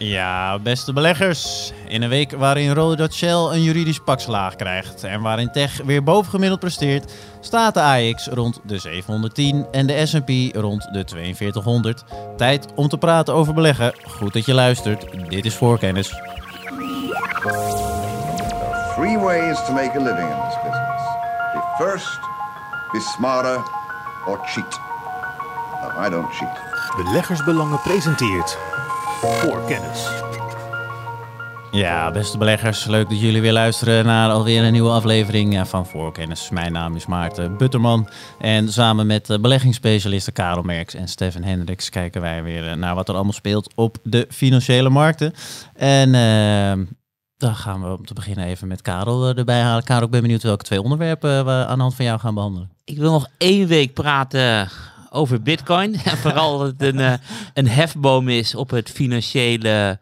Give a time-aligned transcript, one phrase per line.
[0.00, 1.72] Ja, beste beleggers.
[1.88, 6.60] In een week waarin Rode Shell een juridisch pakslaag krijgt en waarin Tech weer bovengemiddeld
[6.60, 12.04] presteert, staat de AX rond de 710 en de S&P rond de 4200.
[12.36, 13.92] Tijd om te praten over beleggen.
[14.06, 15.04] Goed dat je luistert.
[15.28, 16.08] Dit is Voorkennis.
[18.94, 21.02] Three ways to make a living in this business.
[21.52, 22.18] Be first,
[22.92, 23.56] be smarter,
[24.26, 24.80] or cheat.
[25.82, 26.60] No, I don't cheat.
[26.96, 28.58] Beleggersbelangen presenteert
[29.20, 30.08] voor kennis.
[31.70, 36.50] Ja, beste beleggers, leuk dat jullie weer luisteren naar alweer een nieuwe aflevering van Voorkennis.
[36.50, 38.08] Mijn naam is Maarten Butterman
[38.38, 43.14] en samen met beleggingsspecialisten Karel Merks en Stefan Hendricks kijken wij weer naar wat er
[43.14, 45.32] allemaal speelt op de financiële markten.
[45.74, 46.86] En uh,
[47.36, 49.84] dan gaan we om te beginnen even met Karel erbij halen.
[49.84, 52.70] Karel, ik ben benieuwd welke twee onderwerpen we aan de hand van jou gaan behandelen.
[52.84, 54.68] Ik wil nog één week praten
[55.10, 55.94] over Bitcoin.
[56.04, 57.12] En vooral dat het een, uh,
[57.54, 59.98] een hefboom is op het financiële,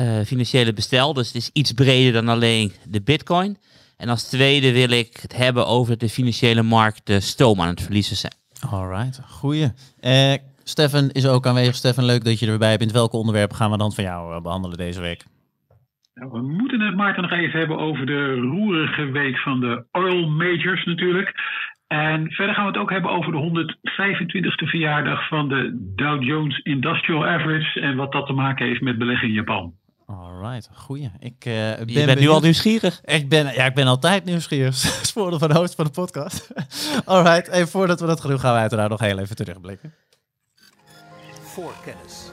[0.00, 1.14] uh, financiële bestel.
[1.14, 3.58] Dus het is iets breder dan alleen de Bitcoin.
[3.96, 7.82] En als tweede wil ik het hebben over de financiële markt de stoom aan het
[7.82, 8.34] verliezen zijn.
[8.70, 9.72] Alright, goeie.
[10.00, 11.74] Uh, Stefan is ook aanwezig.
[11.74, 12.92] Stefan, leuk dat je erbij bent.
[12.92, 15.24] Welke onderwerpen gaan we dan van jou behandelen deze week?
[16.14, 20.28] Nou, we moeten het Maarten nog even hebben over de roerige week van de oil
[20.28, 21.34] majors natuurlijk.
[21.88, 26.58] En verder gaan we het ook hebben over de 125ste verjaardag van de Dow Jones
[26.58, 29.74] Industrial Average en wat dat te maken heeft met beleggen in Japan.
[30.06, 31.10] Alright, goeie.
[31.18, 33.00] Ik, uh, ben Je bent nu al nieuwsgierig.
[33.04, 34.76] Ik ben, ja, ik ben altijd nieuwsgierig.
[35.14, 36.50] Voordeel van de host van de podcast.
[37.04, 39.94] Alright, en voordat we dat gaan doen, gaan we uiteraard nog heel even terugblikken.
[41.40, 42.32] Voor kennis.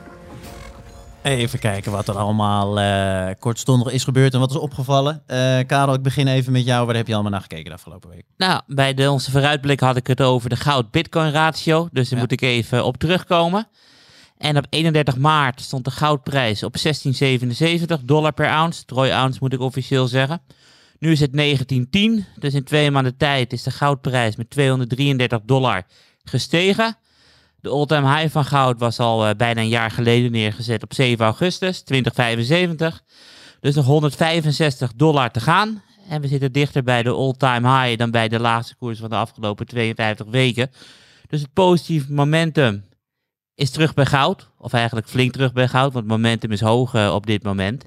[1.25, 5.23] Even kijken wat er allemaal uh, kortstondig is gebeurd en wat is opgevallen.
[5.27, 6.85] Uh, Karel, ik begin even met jou.
[6.85, 8.23] Waar heb je allemaal naar gekeken de afgelopen week?
[8.37, 11.87] Nou, bij de, onze vooruitblik had ik het over de goud-bitcoin ratio.
[11.91, 12.25] Dus daar ja.
[12.25, 13.67] moet ik even op terugkomen.
[14.37, 18.85] En op 31 maart stond de goudprijs op 16,77 dollar per ounce.
[18.85, 20.41] Troy ounce moet ik officieel zeggen.
[20.99, 22.25] Nu is het 1910.
[22.39, 25.83] Dus in twee maanden tijd is de goudprijs met 233 dollar
[26.23, 26.97] gestegen.
[27.65, 31.25] De all-time high van goud was al uh, bijna een jaar geleden neergezet op 7
[31.25, 33.03] augustus 2075.
[33.59, 35.83] Dus nog 165 dollar te gaan.
[36.09, 39.15] En we zitten dichter bij de all-time high dan bij de laagste koers van de
[39.15, 40.71] afgelopen 52 weken.
[41.27, 42.85] Dus het positieve momentum
[43.55, 44.49] is terug bij goud.
[44.57, 47.85] Of eigenlijk flink terug bij goud, want momentum is hoog uh, op dit moment.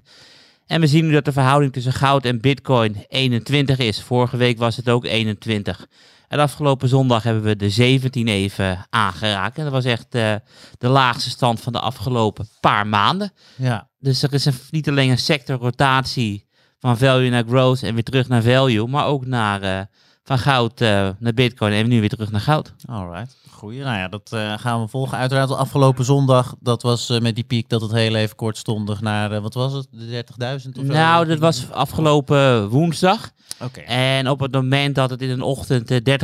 [0.66, 4.02] En we zien nu dat de verhouding tussen goud en bitcoin 21 is.
[4.02, 5.86] Vorige week was het ook 21.
[6.28, 9.58] En afgelopen zondag hebben we de 17 even aangeraakt.
[9.58, 10.34] En dat was echt uh,
[10.78, 13.32] de laagste stand van de afgelopen paar maanden.
[13.56, 13.88] Ja.
[13.98, 16.46] Dus er is een, niet alleen een sectorrotatie
[16.78, 19.80] van value naar growth en weer terug naar value, maar ook naar, uh,
[20.22, 22.74] van goud uh, naar bitcoin en nu weer terug naar goud.
[22.86, 25.18] Alright, Nou ja, dat gaan we volgen.
[25.18, 29.54] Uiteraard afgelopen zondag, dat was met die piek dat het heel even kortstondig naar, wat
[29.54, 30.92] was het, de 30.000 of zo?
[30.92, 33.30] Nou, dat was afgelopen woensdag.
[33.62, 33.84] Okay.
[33.84, 36.16] En op het moment dat het in een ochtend uh,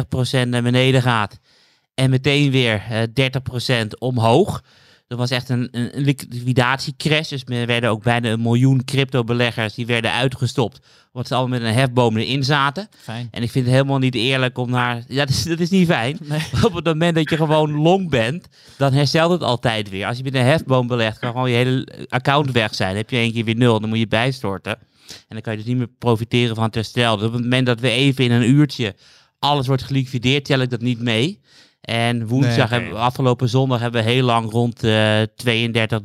[0.45, 1.39] 30% naar beneden gaat
[1.95, 2.83] en meteen weer
[3.15, 3.31] uh,
[3.83, 4.63] 30% omhoog.
[5.17, 7.29] Dat was echt een, een, liquidatiecrash.
[7.29, 10.81] Dus er werden ook bijna een miljoen crypto-beleggers die werden uitgestopt.
[11.13, 12.89] Omdat ze allemaal met een hefboom erin zaten.
[12.97, 13.29] Fijn.
[13.31, 15.03] En ik vind het helemaal niet eerlijk om naar...
[15.09, 16.19] Ja, dat is, dat is niet fijn.
[16.21, 16.41] Nee.
[16.63, 20.07] Op het moment dat je gewoon long bent, dan herstelt het altijd weer.
[20.07, 22.89] Als je met een hefboom belegt, kan gewoon je hele account weg zijn.
[22.89, 24.79] Dan heb je één keer weer nul, dan moet je bijstorten.
[25.09, 27.17] En dan kan je dus niet meer profiteren van het herstel.
[27.17, 28.95] Dus op het moment dat we even in een uurtje
[29.39, 31.41] alles wordt geliquideerd, tel ik dat niet mee.
[31.85, 36.01] En woensdag, Nee, hebben, afgelopen zondag, hebben we heel lang rond uh, 32,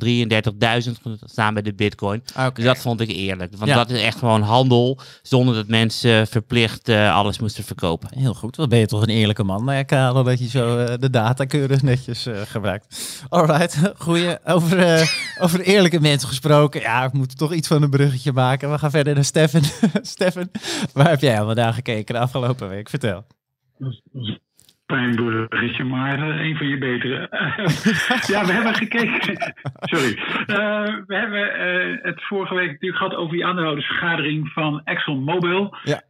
[0.86, 0.90] 33.000
[1.24, 2.22] staan bij de bitcoin.
[2.38, 2.50] Oké.
[2.54, 3.52] Dus dat vond ik eerlijk.
[3.56, 3.76] Want Ja.
[3.76, 8.08] dat is echt gewoon handel, zonder dat mensen verplicht uh, alles moesten verkopen.
[8.18, 10.78] Heel goed, wat ben je toch een eerlijke man, nou ja, Karel, dat je zo
[10.78, 13.22] eh, de data keurig netjes eh, gebruikt.
[13.28, 14.38] Alright, goeie.
[14.44, 15.06] Over, eh,
[15.40, 16.80] over eerlijke mensen gesproken.
[16.80, 18.70] Ja, we moeten toch iets van een bruggetje maken.
[18.70, 19.62] We gaan verder naar Stefan.
[20.02, 20.50] Stefan,
[20.92, 22.88] waar heb jij allemaal naar gekeken de afgelopen week?
[22.88, 23.24] Vertel.
[24.90, 27.18] Pijn bruggetje, maar uh, een van je betere.
[28.32, 29.54] ja, we hebben gekeken.
[29.92, 30.18] Sorry.
[30.46, 35.76] Uh, we hebben uh, het vorige week natuurlijk gehad over die aandeelhoudersvergadering van ExxonMobil.
[35.82, 36.02] Ja.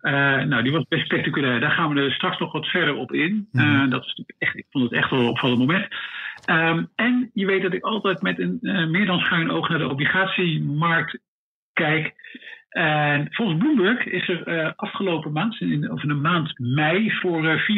[0.45, 1.61] nou, die was best spectaculair.
[1.61, 3.49] Daar gaan we er straks nog wat verder op in.
[3.53, 3.91] Mhm.
[3.91, 5.87] dat is echt, ik vond het echt wel een opvallend moment.
[6.51, 8.59] Um, en je weet dat ik altijd met een
[8.91, 11.19] meer dan schuin oog naar de obligatiemarkt
[11.73, 12.15] kijk.
[12.71, 15.53] En volgens Bloomberg is er uh, afgelopen maand,
[15.91, 17.69] of in de maand mei, voor uh,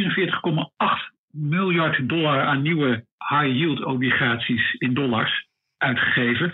[1.08, 5.48] 44,8 miljard dollar aan nieuwe high-yield obligaties in dollars
[5.78, 6.52] uitgegeven.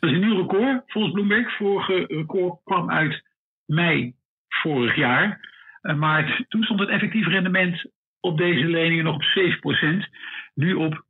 [0.00, 1.56] Dat is een nieuw record volgens Bloomberg.
[1.56, 3.22] Vorige record kwam uit
[3.66, 4.14] mei
[4.48, 5.48] vorig jaar.
[5.82, 7.90] Uh, maar toen stond het effectief rendement
[8.20, 10.10] op deze leningen nog op 7%.
[10.54, 11.04] Nu op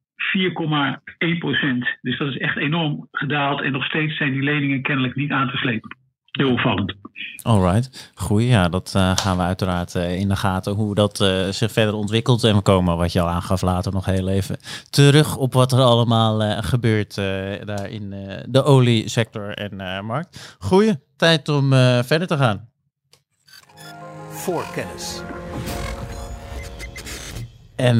[2.00, 3.60] Dus dat is echt enorm gedaald.
[3.60, 5.99] En nog steeds zijn die leningen kennelijk niet aan te slepen.
[6.30, 6.94] Heel opvallend.
[7.42, 8.48] Alright, goeie.
[8.48, 11.94] Ja, dat uh, gaan we uiteraard uh, in de gaten hoe dat uh, zich verder
[11.94, 12.44] ontwikkelt.
[12.44, 14.58] En we komen, wat je al aangaf, later nog heel even
[14.90, 17.14] terug op wat er allemaal gebeurt
[17.64, 18.14] daar in
[18.48, 20.56] de oliesector en markt.
[20.58, 21.70] Goeie, tijd om
[22.04, 22.68] verder te gaan.
[24.28, 25.22] Voorkennis.
[27.76, 27.98] En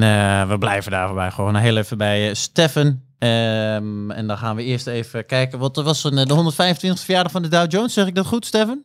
[0.49, 3.01] we blijven daar voorbij gewoon heel even bij Stefan.
[3.23, 5.59] Um, en dan gaan we eerst even kijken.
[5.59, 7.93] Wat was een, de 125 verjaardag van de Dow Jones.
[7.93, 8.83] Zeg ik dat goed, Stefan?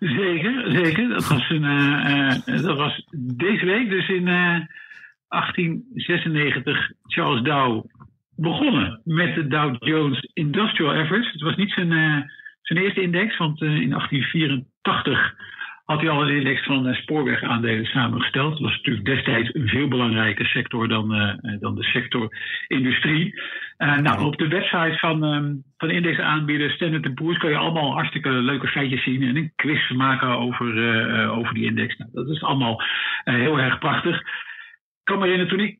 [0.00, 1.08] Zeker, zeker.
[1.08, 4.60] Dat was, een, uh, uh, dat was deze week, dus in uh,
[5.28, 7.84] 1896, Charles Dow
[8.36, 11.30] begonnen met de Dow Jones Industrial Average.
[11.32, 11.90] Het was niet zijn,
[12.62, 15.34] zijn eerste index, want in 1884
[15.84, 18.50] had hij al een index van uh, spoorwegaandelen samengesteld.
[18.50, 22.28] Dat was natuurlijk destijds een veel belangrijker sector dan, uh, dan de sector
[22.66, 23.42] industrie.
[23.76, 28.66] Nou, op de website van, um, van indexaanbieder Standard Poor's kan je allemaal hartstikke leuke
[28.66, 31.96] feitjes zien en een quiz maken over, over die index.
[31.96, 32.82] Nou, dat is allemaal
[33.24, 34.18] heel erg prachtig.
[34.18, 34.24] Ik
[35.04, 35.78] kan me herinneren, toen ik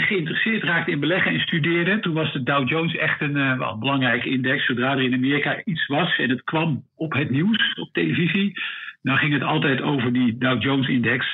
[0.00, 3.78] geïnteresseerd raakte in beleggen en studeerde, toen was de Dow Jones echt een uh, wel,
[3.78, 4.66] belangrijke index.
[4.66, 8.52] Zodra er in Amerika iets was en het kwam op het nieuws, op televisie,
[9.02, 11.26] dan ging het altijd over die Dow Jones index.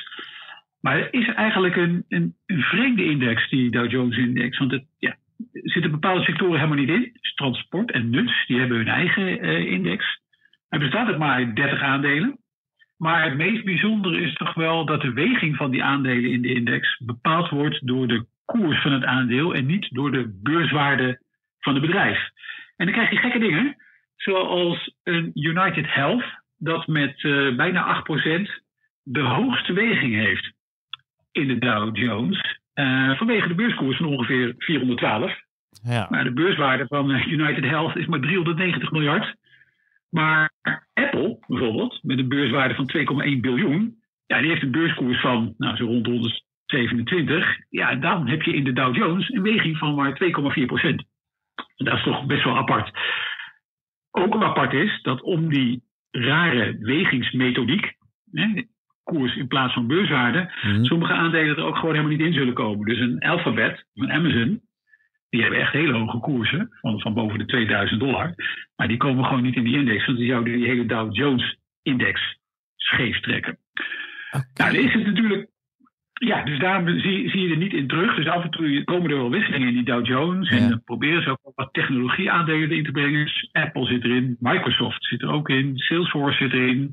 [0.81, 4.57] Maar het is eigenlijk een, een, een vreemde index, die Dow Jones index.
[4.57, 5.15] Want het, ja,
[5.53, 7.11] er zitten bepaalde sectoren helemaal niet in.
[7.35, 10.21] Transport en nuts, die hebben hun eigen uh, index.
[10.69, 12.39] Er bestaat ook maar 30 aandelen.
[12.99, 16.53] Maar het meest bijzondere is toch wel dat de weging van die aandelen in de
[16.53, 21.21] index bepaald wordt door de koers van het aandeel en niet door de beurswaarde
[21.59, 22.29] van het bedrijf.
[22.75, 23.75] En dan krijg je gekke dingen,
[24.15, 26.25] zoals een United Health,
[26.57, 28.03] dat met uh, bijna
[28.39, 28.63] 8%
[29.03, 30.51] de hoogste weging heeft
[31.31, 32.59] in de Dow Jones.
[32.75, 35.39] Uh, vanwege de beurskoers van ongeveer 412.
[35.83, 36.07] Ja.
[36.09, 39.35] Maar de beurswaarde van eh, United Health is maar 390 miljard.
[40.09, 40.51] Maar
[40.93, 42.91] Apple bijvoorbeeld, met een beurswaarde van
[43.35, 47.57] 2,1 biljoen, ja, die heeft een beurskoers van nou, zo rond 127.
[47.69, 50.21] Ja, dan heb je in de Dow Jones een weging van maar
[50.59, 51.03] 2,4 procent.
[51.75, 52.97] Dat is toch best wel apart.
[54.11, 57.93] Ook apart is dat om die rare wegingsmethodiek,
[58.31, 58.63] hè,
[59.03, 60.85] koers in plaats van beurswaarde, mm-hmm.
[60.85, 62.85] sommige aandelen er ook gewoon helemaal niet in zullen komen.
[62.85, 64.61] Dus een Alphabet, een Amazon,
[65.29, 68.33] die hebben echt hele hoge koersen, van, van boven de 2000 dollar.
[68.75, 72.37] Maar die komen gewoon niet in die index, want die zouden die hele Dow Jones-index
[72.75, 73.57] scheef trekken.
[74.27, 74.41] Okay.
[74.53, 75.49] Nou, dan is het natuurlijk.
[76.13, 78.15] Ja, dus daar zie, zie, je er niet in terug.
[78.15, 80.49] Dus af en toe komen er wel wisselingen in die Dow Jones.
[80.49, 80.57] Ja.
[80.57, 83.25] En dan proberen ze ook wat technologieaandelen in te brengen.
[83.25, 86.91] Dus Apple zit erin, Microsoft zit er ook in, Salesforce zit erin.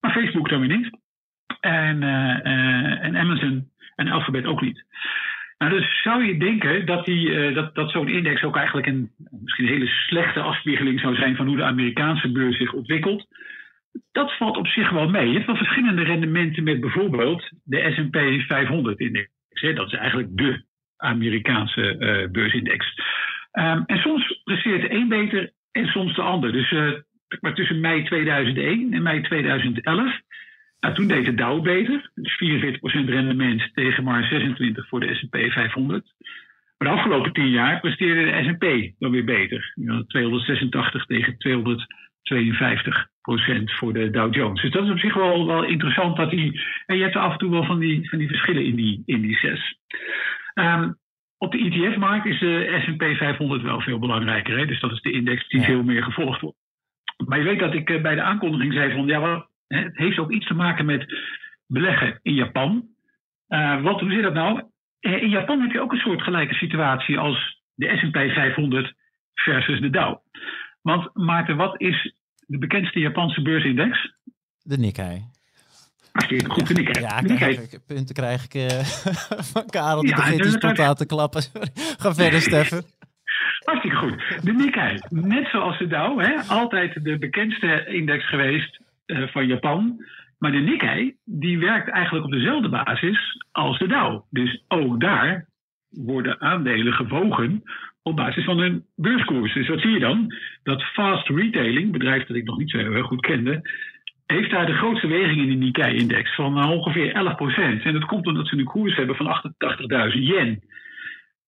[0.00, 0.98] Maar Facebook dan weer niet.
[1.60, 4.84] En, uh, uh, en Amazon en Alphabet ook niet.
[5.58, 9.10] Nou, dus zou je denken dat, die, uh, dat, dat zo'n index ook eigenlijk een
[9.42, 13.26] misschien een hele slechte afspiegeling zou zijn van hoe de Amerikaanse beurs zich ontwikkelt.
[14.12, 15.26] Dat valt op zich wel mee.
[15.26, 19.74] Je hebt wel verschillende rendementen met bijvoorbeeld de SP 500-index.
[19.74, 20.64] Dat is eigenlijk de
[20.96, 22.94] Amerikaanse uh, beursindex.
[23.52, 26.52] Um, en soms presteert de een beter en soms de ander.
[26.52, 26.92] Dus uh,
[27.40, 30.20] maar tussen mei 2001 en mei 2011
[30.84, 32.10] nou, toen deed de Dow beter.
[32.14, 36.14] Dus 44% rendement tegen maar 26% voor de S&P 500.
[36.78, 39.74] Maar de afgelopen 10 jaar presteerde de S&P dan weer beter.
[40.06, 41.36] 286 tegen 252%
[43.64, 44.62] voor de Dow Jones.
[44.62, 46.16] Dus dat is op zich wel, wel interessant.
[46.16, 48.74] Dat die, en je hebt af en toe wel van die, van die verschillen in
[48.74, 49.78] die indices.
[50.54, 50.98] Um,
[51.38, 54.58] op de ETF-markt is de S&P 500 wel veel belangrijker.
[54.58, 54.66] Hè?
[54.66, 55.66] Dus dat is de index die ja.
[55.66, 56.58] veel meer gevolgd wordt.
[57.26, 59.06] Maar je weet dat ik bij de aankondiging zei van...
[59.06, 61.14] ja, het heeft ook iets te maken met
[61.66, 62.88] beleggen in Japan.
[63.48, 64.62] Uh, wat, hoe zit dat nou?
[65.00, 68.94] Eh, in Japan heb je ook een soort gelijke situatie als de SP 500
[69.34, 70.18] versus de Dow.
[70.82, 72.14] Want Maarten, wat is
[72.46, 74.14] de bekendste Japanse beursindex?
[74.62, 75.24] De Nikkei.
[76.12, 77.04] Hartstikke goed, de Nikkei.
[77.04, 78.80] Ja, krijg ik, punten krijg ik uh,
[79.52, 80.00] van Karel.
[80.00, 81.42] Die ja, begint tot aan te klappen.
[81.98, 82.84] Ga verder, Steffen.
[83.64, 84.44] Hartstikke goed.
[84.44, 90.04] De Nikkei, net zoals de Dow, hè, altijd de bekendste index geweest uh, van Japan.
[90.38, 94.22] Maar de Nikkei, die werkt eigenlijk op dezelfde basis als de Dow.
[94.30, 95.46] Dus ook daar
[95.90, 97.62] worden aandelen gewogen
[98.02, 99.54] op basis van hun beurskoers.
[99.54, 100.34] Dus wat zie je dan?
[100.62, 103.70] Dat Fast Retailing, bedrijf dat ik nog niet zo heel goed kende,
[104.26, 107.36] heeft daar de grootste weging in de Nikkei-index van uh, ongeveer
[107.80, 107.82] 11%.
[107.82, 109.52] En dat komt omdat ze een koers hebben van
[110.12, 110.62] 88.000 yen.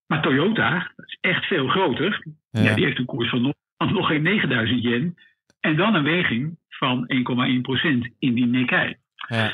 [0.06, 2.62] Maar Toyota, dat is echt veel groter, ja.
[2.62, 5.14] Ja, die heeft een koers van nog, nog geen 9000 yen.
[5.60, 8.96] En dan een weging van 1,1% in die Nikkei.
[9.28, 9.52] Ja.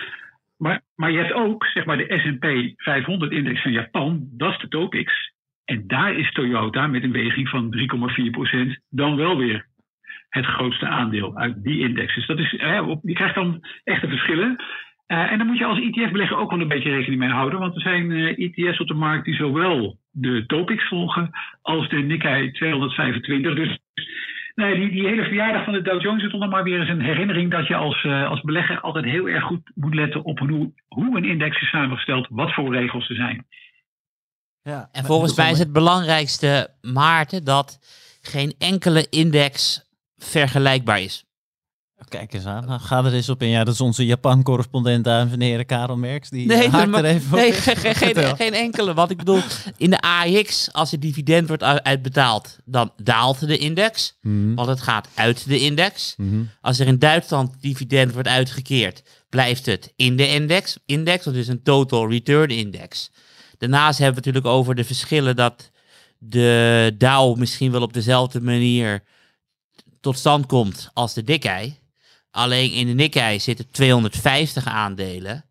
[0.56, 2.44] maar, maar je hebt ook zeg maar, de SP
[2.76, 5.32] 500-index van Japan, dat is de Topix.
[5.64, 7.76] En daar is Toyota met een weging van
[8.76, 9.66] 3,4% dan wel weer
[10.28, 12.14] het grootste aandeel uit die index.
[12.14, 12.50] Dus dat is,
[13.02, 14.56] je krijgt dan echte verschillen.
[15.12, 17.58] Uh, en dan moet je als ETF-belegger ook wel een beetje rekening mee houden.
[17.58, 21.30] Want er zijn uh, ETF's op de markt die zowel de Topix volgen
[21.62, 23.54] als de Nikkei 225.
[23.54, 23.78] Dus
[24.54, 26.88] nee, die, die hele verjaardag van de Dow Jones is toch nog maar weer eens
[26.88, 30.38] een herinnering dat je als, uh, als belegger altijd heel erg goed moet letten op
[30.38, 33.46] hoe, hoe een index is samengesteld, wat voor regels er zijn.
[34.62, 37.78] Ja, en volgens mij is het belangrijkste, Maarten, dat
[38.22, 39.84] geen enkele index
[40.16, 41.24] vergelijkbaar is.
[42.08, 42.66] Kijk eens aan.
[42.66, 43.48] Nou, ga er eens op in.
[43.48, 46.30] Ja, dat is onze Japan-correspondent, dames en heren, Karel Merks.
[46.30, 47.54] Die nee, haakt er even nee, op.
[47.54, 48.94] geen, geen, geen, enkele.
[48.94, 49.40] Want ik bedoel,
[49.76, 54.18] in de AX, als het dividend wordt uitbetaald, dan daalt de index.
[54.20, 54.54] Mhm.
[54.54, 56.14] Want het gaat uit de index.
[56.16, 56.42] Mhm.
[56.60, 60.78] Als er in Duitsland dividend wordt uitgekeerd, blijft het in de index.
[60.86, 63.10] Index, dat is een total return index.
[63.58, 65.70] Daarnaast hebben we het natuurlijk over de verschillen dat
[66.18, 69.02] de Dow misschien wel op dezelfde manier
[70.00, 71.80] tot stand komt als de Nikkei.
[72.34, 75.44] Alleen in de Nikkei zitten 250 aandelen.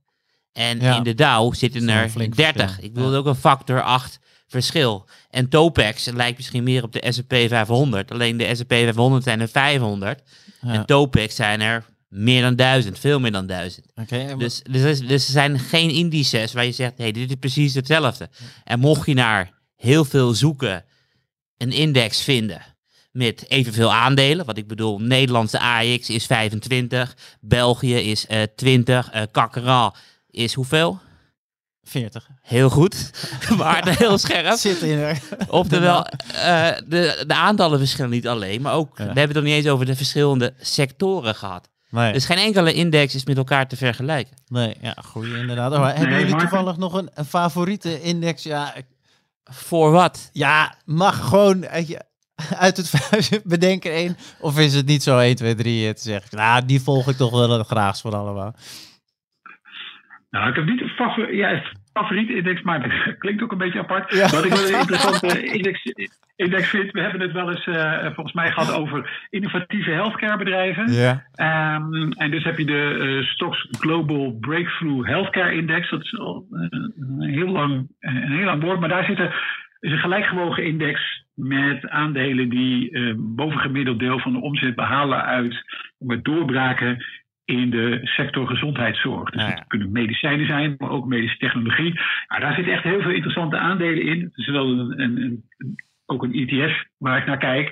[0.51, 0.95] En Ja.
[0.97, 2.61] in de Dow zitten er een flink 30.
[2.65, 2.85] verschil.
[2.85, 3.17] Ik bedoel Ja.
[3.17, 5.09] ook een factor 8 verschil.
[5.29, 8.11] En Topex lijkt misschien meer op de S&P 500.
[8.11, 10.21] Alleen de S&P 500 zijn er 500.
[10.61, 10.73] Ja.
[10.73, 12.99] En Topex zijn er meer dan 1000.
[12.99, 13.85] Veel meer dan 1000.
[13.95, 17.11] Oké, en Dus, dus, er is- dus er zijn geen indices waar je zegt, hey,
[17.11, 18.29] dit is precies hetzelfde.
[18.63, 20.85] En mocht je naar heel veel zoeken
[21.57, 22.61] een index vinden
[23.11, 29.21] met evenveel aandelen, wat ik bedoel, Nederlandse AX is 25, België is eh 20, eh
[29.31, 29.95] Kakkeral
[30.29, 30.99] is hoeveel?
[31.83, 32.27] 40.
[32.41, 33.11] Heel goed,
[33.57, 34.57] maar heel scherp.
[34.57, 35.19] Zit in er.
[35.47, 38.95] Oftewel, eh, de, de aantallen verschillen niet alleen, maar ook, Ja.
[38.95, 41.69] we hebben het nog niet eens over de verschillende sectoren gehad.
[41.89, 44.35] Nee, Dus geen enkele index is met elkaar te vergelijken.
[44.47, 45.71] nee ja, goeie inderdaad.
[45.73, 48.43] Oh, maar hebben jullie toevallig nog een, een favoriete index?
[48.43, 48.73] Ja,
[49.43, 50.29] Voor wat?
[50.31, 51.65] ja, mag gewoon
[52.65, 54.15] uit het vuist bedenken één.
[54.39, 56.37] Of is het niet zo 1, 2, 3 eh, te zeggen?
[56.37, 58.55] Nou, die volg ik toch wel het graagst van allemaal.
[60.29, 61.61] Nou, ik heb niet een favor ja,
[61.93, 64.13] favoriete index, maar dat klinkt ook een beetje apart.
[64.13, 64.29] Ja.
[64.29, 65.93] Wat ik wel een interessante index,
[66.35, 70.91] index vind, we hebben het wel eens eh, volgens mij gehad over innovatieve healthcare bedrijven.
[70.91, 71.25] Ja.
[71.33, 75.89] Ehm, en dus heb je de eh, Stocks Global Breakthrough Healthcare Index.
[75.89, 79.59] Dat is al eh, een, heel lang, een heel lang woord, maar daar zit er
[79.81, 85.55] is een gelijkgewogen index met aandelen die eh, bovengemiddeld deel van de omzet behalen uit
[85.97, 87.05] met doorbraken
[87.45, 89.29] in de sector gezondheidszorg.
[89.29, 91.99] Dus Ah, dat kunnen medicijnen zijn, maar ook medische technologie.
[92.27, 94.21] Nou, daar zitten echt heel veel interessante aandelen in.
[94.21, 95.43] Het is wel een, een, een-
[96.05, 97.71] ook een ETF waar ik naar kijk.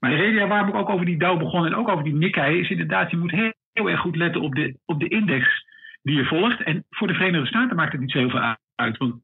[0.00, 2.58] Maar de reden waarom ik ook over die Dow begon en ook over die Nikkei
[2.60, 5.64] is inderdaad, je moet heel, heel erg goed letten op de, op de index
[6.02, 6.62] die je volgt.
[6.62, 8.58] En voor de Verenigde Staten maakt het niet zo heel veel uit.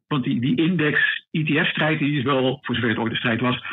[0.09, 3.65] Want, die, die index-ETF-strijd is wel, voor zover het ooit een strijd was,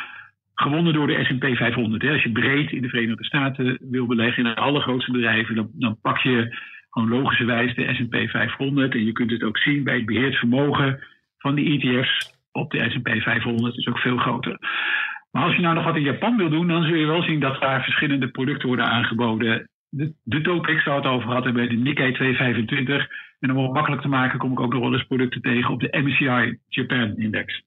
[0.54, 2.02] gewonnen door de S&P 500.
[2.02, 2.12] Hè.
[2.12, 5.98] Als je breed in de Verenigde Staten wil beleggen in de allergrootste bedrijven, dan, dan
[6.00, 6.56] pak je
[6.90, 8.92] gewoon logischerwijs de S&P 500.
[8.92, 11.00] En je kunt het ook zien bij het beheerd vermogen
[11.38, 14.58] van die ETF's op de S&P 500 is ook veel groter.
[15.30, 17.40] Maar als je nou nog wat in Japan wil doen, dan zul je wel zien
[17.40, 19.68] dat daar verschillende producten worden aangeboden.
[19.88, 23.08] De, de Topix we het over hadden bij de Nikkei 225.
[23.40, 25.80] En om het makkelijk te maken kom ik ook nog wel eens producten tegen op
[25.80, 27.62] de MSCI Japan Index.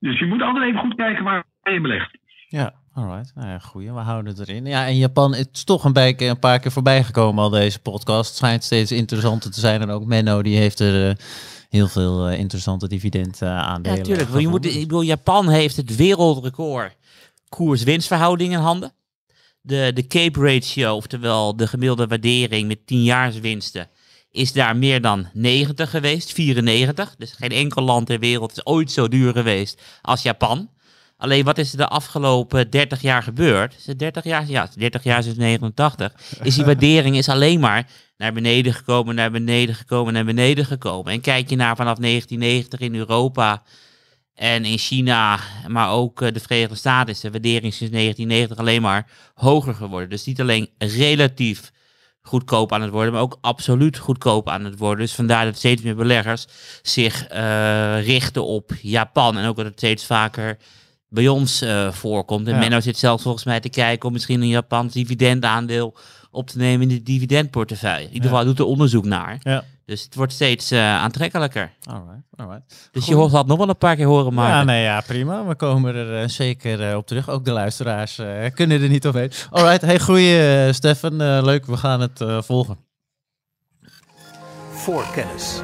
[0.00, 2.18] Dus je moet altijd even goed kijken waar je belegt.
[2.48, 3.32] Ja, alright.
[3.34, 3.92] Nou ja, goeie.
[3.92, 4.66] We houden het erin.
[4.66, 8.28] Ja, en Japan het is toch een, een paar keer voorbij gekomen al deze podcast.
[8.28, 9.80] Het schijnt steeds interessanter te zijn.
[9.80, 11.14] En ook Menno, die heeft er eh,
[11.68, 13.98] heel veel eh, interessante dividend Ja, aandelen.
[13.98, 14.40] natuurlijk.
[14.40, 16.96] je moet, ik bedoel, Japan heeft het wereldrecord
[17.48, 18.92] koers-winstverhouding in handen.
[19.60, 23.88] De, de Cape Ratio, oftewel de gemiddelde waardering met 10 winsten,
[24.30, 27.14] is daar meer dan 90 geweest, 94.
[27.18, 30.70] Dus geen enkel land ter wereld is ooit zo duur geweest als Japan.
[31.16, 33.74] Alleen wat is er de afgelopen 30 jaar gebeurd?
[33.78, 34.48] Is het 30 jaar?
[34.48, 36.12] Ja, 30 jaar sinds 89.
[36.42, 41.12] Is die waardering is alleen maar naar beneden gekomen, naar beneden gekomen, naar beneden gekomen.
[41.12, 43.62] En kijk je naar vanaf 1990 in Europa
[44.34, 48.82] en in China, maar ook eh, de Verenigde Staten, is de waardering sinds 1990 alleen
[48.82, 50.10] maar hoger geworden.
[50.10, 51.70] Dus niet alleen relatief
[52.28, 54.98] goedkoop aan het worden, maar ook absoluut goedkoop aan het worden.
[54.98, 56.46] Dus vandaar dat steeds meer beleggers
[56.82, 59.38] zich eh, richten op Japan.
[59.38, 60.56] En ook dat het steeds vaker
[61.08, 62.46] bij ons eh, voorkomt.
[62.46, 62.58] En Ja.
[62.58, 65.96] Menno zit zelfs volgens mij te kijken om misschien een Japans dividendaandeel
[66.30, 68.06] op te nemen in de dividendportefeuille.
[68.08, 68.28] In ieder Ja.
[68.36, 69.36] geval doet er onderzoek naar.
[69.40, 71.72] Ja, Dus het wordt steeds eh, aantrekkelijker.
[71.84, 72.88] alright, alright.
[72.92, 75.44] Dus je hoort dat nog wel een paar keer horen, maar Ja, nee, ja, prima.
[75.46, 77.28] We komen er eh, zeker eh, op terug.
[77.28, 79.30] Ook de luisteraars eh, kunnen er niet omheen.
[79.50, 81.16] Alright, hey, goeie Stefan.
[81.44, 82.76] Leuk, we gaan het eh, volgen.
[84.70, 85.60] Voorkennis.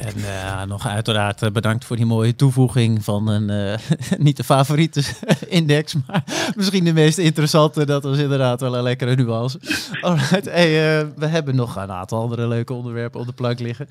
[0.00, 4.44] En uh, nog uiteraard uh, bedankt voor die mooie toevoeging van een, uh, niet de
[4.44, 5.02] favoriete
[5.48, 6.24] index, maar
[6.56, 7.86] misschien de meest interessante.
[7.86, 9.60] Dat was inderdaad wel een lekkere nuance.
[10.00, 13.88] Alright, hey, we hebben nog een aantal andere leuke onderwerpen op de plank liggen.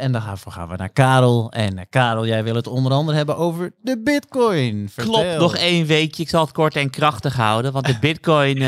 [0.00, 1.52] en daarvoor gaan we naar Karel.
[1.52, 4.88] En Karel, jij wil het onder andere hebben over de bitcoin.
[4.92, 5.12] Vertel.
[5.12, 6.22] Klopt, nog één weekje.
[6.22, 7.72] Ik zal het kort en krachtig houden.
[7.72, 8.62] Want de bitcoin,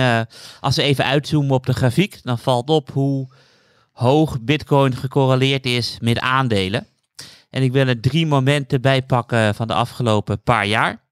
[0.60, 3.28] als we even uitzoomen op de grafiek, dan valt op hoe
[3.98, 6.86] hoog Bitcoin gecorreleerd is met aandelen.
[7.50, 11.02] En ik wil er drie momenten bij pakken van de afgelopen paar jaar.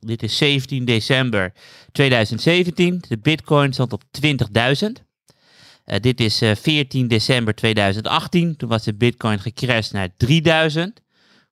[0.00, 1.52] Dit is 17 december
[1.92, 3.02] 2017.
[3.08, 4.30] De Bitcoin stond op 20.000.
[5.86, 8.56] Uh, dit is uh, eh, 14 december 2018.
[8.56, 11.00] Toen was de Bitcoin gecrashed naar 3000.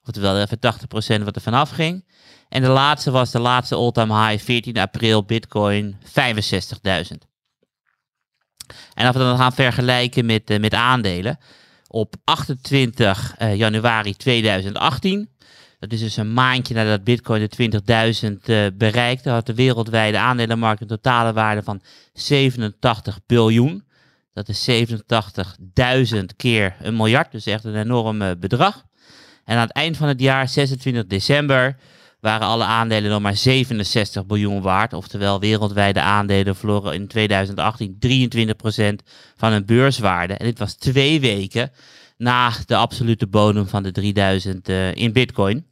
[0.04, 0.58] Oftewel even
[1.20, 2.04] 80% wat er vanaf ging.
[2.48, 7.29] En de laatste was de laatste all-time high, 14 april, Bitcoin 65.000.
[8.94, 11.38] En als we dan gaan vergelijken met, uh, met aandelen.
[11.86, 15.28] Op 28 uh, januari 2018,
[15.78, 17.80] dat is dus een maandje nadat Bitcoin de
[18.30, 21.80] 20.000 uh, bereikte, had de wereldwijde aandelenmarkt een totale waarde van
[22.12, 23.84] 87 biljoen.
[24.32, 24.70] Dat is
[26.14, 28.84] 87.000 keer een miljard, dus echt een enorm bedrag.
[29.44, 31.76] En aan het eind van het jaar, 26 december,
[32.20, 34.92] waren alle aandelen nog maar 67 biljoen waard.
[34.92, 39.04] Oftewel, wereldwijde aandelen verloren in 2018 23%
[39.36, 40.34] van hun beurswaarde.
[40.34, 41.72] En dit was twee weken
[42.16, 45.66] na de absolute bodem van de 3000 uh, in Bitcoin.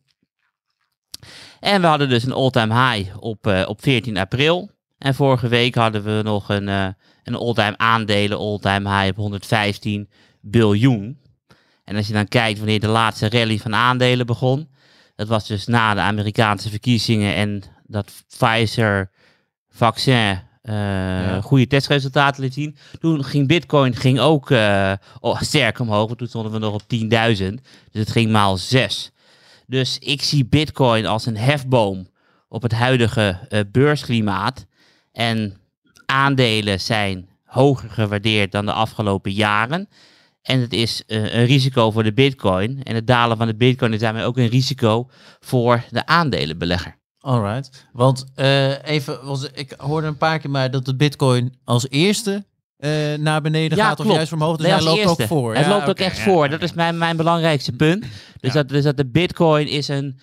[1.60, 4.70] En we hadden dus een all-time high op, uh, op 14 april.
[4.98, 6.88] En vorige week hadden we nog een, uh,
[7.22, 10.08] een all-time aandelen, all-time high op 115
[10.40, 11.18] biljoen.
[11.84, 14.68] En als je dan kijkt wanneer de laatste rally van aandelen begon,
[15.18, 22.76] dat was dus na de Amerikaanse verkiezingen en dat Pfizer-vaccin uh, goede testresultaten liet zien.
[23.00, 26.82] Toen ging Bitcoin ging ook uh, oh, sterk omhoog, want toen stonden we nog op
[26.82, 26.86] 10.000.
[27.08, 27.40] Dus
[27.90, 29.12] het ging maal 6.
[29.66, 32.08] Dus ik zie Bitcoin als een hefboom
[32.48, 34.66] op het huidige uh, beursklimaat.
[35.12, 35.56] En
[36.06, 39.88] aandelen zijn hoger gewaardeerd dan de afgelopen jaren.
[40.48, 42.82] En het is uh, een risico voor de bitcoin.
[42.82, 46.96] En het dalen van de bitcoin is daarmee ook een risico voor de aandelenbelegger.
[47.18, 47.86] Alright.
[47.92, 52.44] Want uh, even, was, ik hoorde een paar keer maar dat de bitcoin als eerste
[52.78, 54.10] uh, naar beneden ja, gaat klopt.
[54.10, 54.56] of juist omhoog.
[54.56, 55.22] Dus hij loopt eerste.
[55.22, 55.54] ook voor.
[55.54, 55.90] Het ja, loopt okay.
[55.90, 56.48] ook echt ja, voor.
[56.48, 58.04] Dat is mijn, mijn belangrijkste punt.
[58.40, 60.18] Dus, dat, dus dat de bitcoin is een,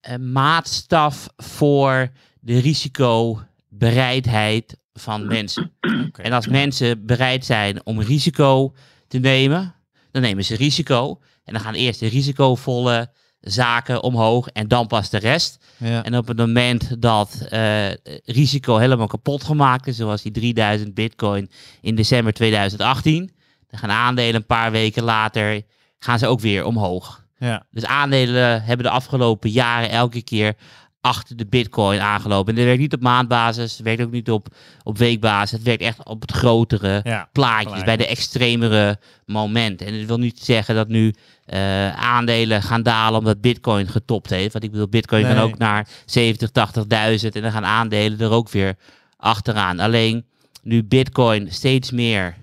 [0.00, 5.72] een maatstaf voor de risicobereidheid van mensen.
[5.80, 6.24] Okay.
[6.24, 8.72] En als mensen bereid zijn om risico
[9.08, 9.74] te nemen,
[10.10, 11.20] dan nemen ze risico.
[11.44, 15.64] En dan gaan eerst de risicovolle zaken omhoog en dan pas de rest.
[15.76, 16.04] Ja.
[16.04, 17.86] En op het moment dat uh,
[18.24, 23.32] risico helemaal kapot gemaakt is, zoals die 3000 bitcoin in december 2018,
[23.68, 25.62] dan gaan aandelen een paar weken later,
[25.98, 27.26] gaan ze ook weer omhoog.
[27.38, 27.66] Ja.
[27.70, 30.54] Dus aandelen hebben de afgelopen jaren elke keer
[31.00, 32.48] achter de bitcoin aangelopen.
[32.52, 34.48] En dat werkt niet op maandbasis, het werkt ook niet op,
[34.82, 35.50] op weekbasis.
[35.50, 37.84] Het werkt echt op het grotere Ja, plaatjes, gelijk.
[37.84, 39.86] bij de extremere momenten.
[39.86, 41.14] En dat wil niet zeggen dat nu
[41.46, 44.52] uh, aandelen gaan dalen omdat bitcoin getopt heeft.
[44.52, 45.34] Want ik bedoel, bitcoin Nee.
[45.34, 48.74] kan ook naar 70, 80.000 en dan gaan aandelen er ook weer
[49.16, 49.80] achteraan.
[49.80, 50.24] Alleen
[50.62, 52.36] nu bitcoin steeds meer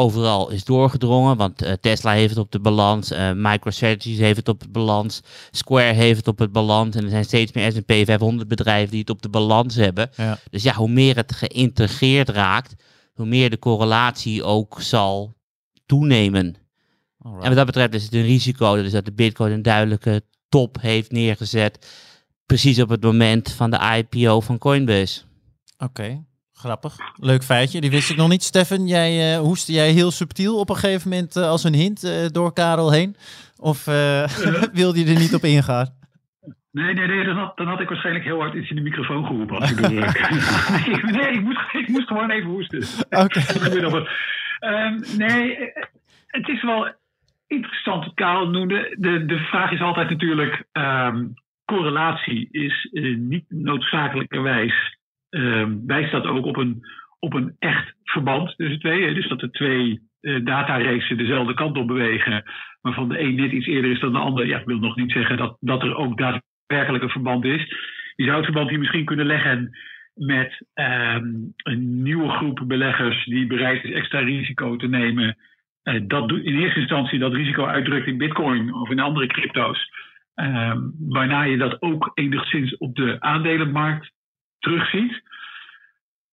[0.00, 1.36] overal is doorgedrongen.
[1.36, 5.20] Want uh, Tesla heeft het op de balans, uh, MicroStrategy heeft het op de balans,
[5.50, 6.96] Square heeft het op het balans.
[6.96, 10.10] En er zijn steeds meer S&P 500 bedrijven die het op de balans hebben.
[10.16, 10.38] Ja.
[10.50, 12.74] Dus ja, hoe meer het geïntegreerd raakt,
[13.14, 15.34] hoe meer de correlatie ook zal
[15.86, 16.56] toenemen.
[17.18, 17.42] Alright.
[17.42, 20.80] En wat dat betreft is het een risico dus dat de bitcoin een duidelijke top
[20.80, 21.86] heeft neergezet.
[22.46, 25.20] Precies op het moment van de IPO van Coinbase.
[25.78, 26.24] Oké,
[26.60, 26.96] grappig.
[27.16, 28.42] Leuk feitje, die wist ik nog niet.
[28.42, 32.04] Stefan, jij uh, hoestte jij heel subtiel op een gegeven moment uh, als een hint
[32.04, 33.16] uh, door Karel heen?
[33.56, 33.84] Of
[34.80, 35.98] wilde je er niet op ingaan?
[36.72, 39.26] Nee, nee, nee, dan had, dan had ik waarschijnlijk heel hard iets in de microfoon
[39.26, 39.60] geroepen.
[39.60, 43.06] Als ik door, nee, nee ik, moest, ik moest gewoon even hoesten.
[43.10, 43.40] Oké.
[44.60, 45.72] um, nee,
[46.26, 46.92] het is wel
[47.46, 48.94] interessant wat Karel noemde.
[48.98, 54.98] De, de vraag is altijd natuurlijk, um, correlatie is niet noodzakelijkerwijs,
[55.86, 56.80] wijst dat ook op een,
[57.18, 59.14] op een echt verband tussen twee.
[59.14, 62.44] Dus dat de twee uh, datareeksen dezelfde kant op bewegen,
[62.80, 64.46] waarvan de een net iets eerder is dan de ander.
[64.46, 67.66] Ja, ik wil nog niet zeggen dat, dat er ook daadwerkelijk een verband is.
[68.16, 69.78] Je zou het verband hier misschien kunnen leggen
[70.14, 75.36] met um, een nieuwe groep beleggers die bereid is extra risico te nemen.
[75.84, 79.90] Uh, dat in eerste instantie dat risico uitdrukt in bitcoin of in andere crypto's.
[80.34, 84.12] Um, waarna je dat ook enigszins op de aandelenmarkt
[84.60, 85.22] terugziet.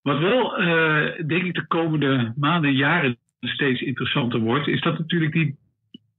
[0.01, 4.97] Wat wel, uh, denk ik, de komende maanden en jaren steeds interessanter wordt, is dat
[4.97, 5.57] natuurlijk die,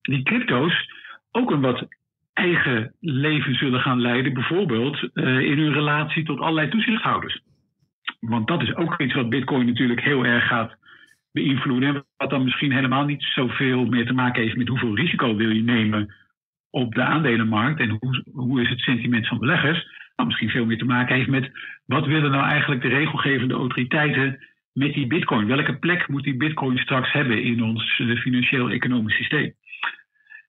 [0.03, 0.91] die crypto's
[1.31, 1.87] ook een wat
[2.33, 7.41] eigen leven zullen gaan leiden, bijvoorbeeld eh, in hun relatie tot allerlei toezichthouders.
[8.21, 10.77] Want dat is ook iets wat Bitcoin natuurlijk heel erg gaat
[11.33, 11.95] beïnvloeden.
[11.95, 15.51] En wat dan misschien helemaal niet zoveel meer te maken heeft met hoeveel risico wil
[15.51, 16.15] je nemen
[16.71, 19.87] op de aandelenmarkt en hoe, hoe is het sentiment van beleggers.
[20.19, 21.51] Nou, misschien veel meer te maken heeft met
[21.85, 24.39] wat willen nou eigenlijk de regelgevende autoriteiten
[24.73, 25.47] met die bitcoin?
[25.47, 29.55] Welke plek moet die bitcoin straks hebben in ons uh, financieel-economisch systeem?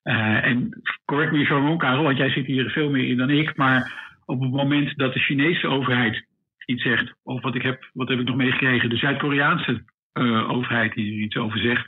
[0.03, 3.17] Uh, en correct me if I'm wrong, Karel, want jij zit hier veel meer in
[3.17, 3.55] dan ik.
[3.55, 3.93] Maar
[4.25, 6.25] op het moment dat de Chinese overheid
[6.65, 10.93] iets zegt, of wat, ik heb, wat heb ik nog meegekregen, de Zuid-Koreaanse uh, overheid
[10.93, 11.87] die er iets over zegt,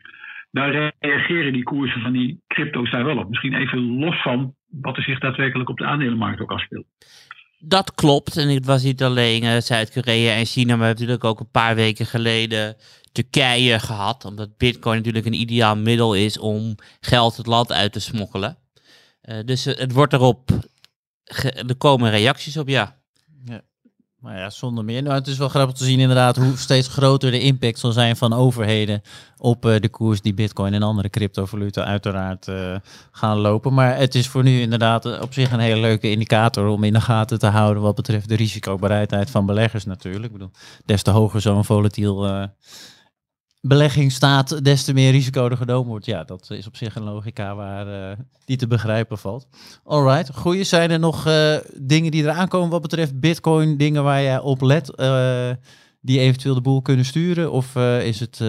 [0.52, 3.30] daar reageren die koersen van die crypto's daar wel op.
[3.30, 6.86] Misschien even los van wat er zich daadwerkelijk op de aandelenmarkt ook afspeelt.
[7.64, 8.38] Dat klopt.
[8.38, 12.06] En het was niet alleen uh, Zuid-Korea en China, maar natuurlijk ook een paar weken
[12.06, 12.76] geleden
[13.12, 14.26] Turkije gehad.
[14.26, 18.58] Omdat Bitcoin natuurlijk een ideaal middel is om geld het land uit te smokkelen.
[19.24, 20.50] Uh, dus het wordt erop.
[21.68, 23.01] Er komen reacties op, ja.
[24.22, 25.04] Maar ja, zonder meer.
[25.04, 28.16] Nou, het is wel grappig te zien inderdaad hoe steeds groter de impact zal zijn
[28.16, 29.02] van overheden
[29.38, 32.76] op uh, de koers die bitcoin en andere cryptovaluta uiteraard uh,
[33.12, 33.74] gaan lopen.
[33.74, 37.02] Maar het is voor nu inderdaad op zich een hele leuke indicator om in de
[37.02, 40.26] gaten te houden wat betreft de risicobereidheid van beleggers natuurlijk.
[40.26, 40.52] Ik bedoel,
[40.86, 42.48] des te hoger zo'n volatiel
[43.62, 46.06] belegging staat, des te meer risico er genomen wordt.
[46.06, 49.48] Ja, dat is op zich een logica waar uh, die te begrijpen valt.
[49.84, 50.64] Alright, goeie.
[50.64, 54.62] Zijn er nog uh, dingen die eraan komen wat betreft bitcoin, dingen waar je op
[54.62, 55.50] let, uh,
[56.02, 57.52] die eventueel de boel kunnen sturen?
[57.52, 58.42] Of is het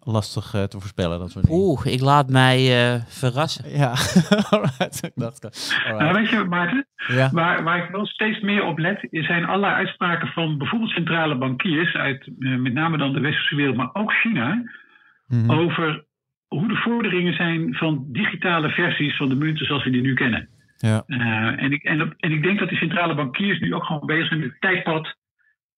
[0.00, 1.18] lastig te voorspellen?
[1.18, 1.60] Dat soort dingen?
[1.60, 2.60] Oeh, ik laat mij
[3.06, 3.70] verrassen.
[3.70, 3.88] Ja,
[4.50, 5.04] alright.
[5.04, 5.98] Ik dacht, alright.
[5.98, 7.30] Nou, weet je, Maarten, ja.
[7.32, 11.94] waar, waar ik wel steeds meer op let, zijn allerlei uitspraken van bijvoorbeeld centrale bankiers
[11.94, 15.50] uit met name dan de westerse wereld, maar ook China, mm -hmm.
[15.50, 16.04] over
[16.48, 20.48] hoe de vorderingen zijn van digitale versies van de munten zoals we die nu kennen.
[20.76, 21.04] Ja.
[21.06, 24.26] Uh, en, ik, en, en ik denk dat die centrale bankiers nu ook gewoon bezig
[24.26, 25.16] zijn met het tijdpad.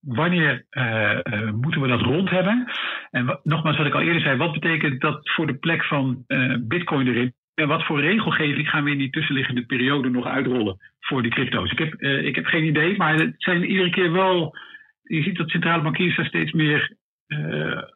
[0.03, 2.71] Wanneer uh, uh, moeten we dat rond hebben?
[3.11, 6.25] En nogmaals, wat ik al eerder zei, wat betekent dat voor de plek van
[6.61, 7.33] Bitcoin erin?
[7.55, 11.71] En wat voor regelgeving gaan we in die tussenliggende periode nog uitrollen voor die crypto's?
[11.71, 14.57] Ik heb, ik heb geen idee, maar het zijn iedere keer wel.
[15.03, 16.97] Je ziet dat centrale bankiers daar steeds meer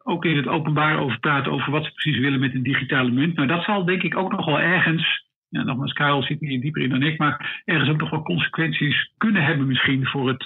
[0.02, 3.36] ook in het openbaar over praten over wat ze precies willen met een digitale munt.
[3.36, 6.82] Maar dat zal denk ik ook nog wel ergens, ja, nogmaals, Karel zit hier dieper
[6.82, 10.44] in dan ik, maar ergens ook nog wel consequenties kunnen hebben misschien voor het,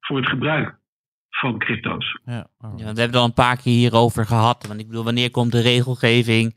[0.00, 0.80] voor het gebruik
[1.32, 2.18] van crypto's.
[2.24, 4.66] Ja, ja, we hebben het al een paar keer hierover gehad.
[4.66, 6.56] Want ik bedoel, wanneer komt de regelgeving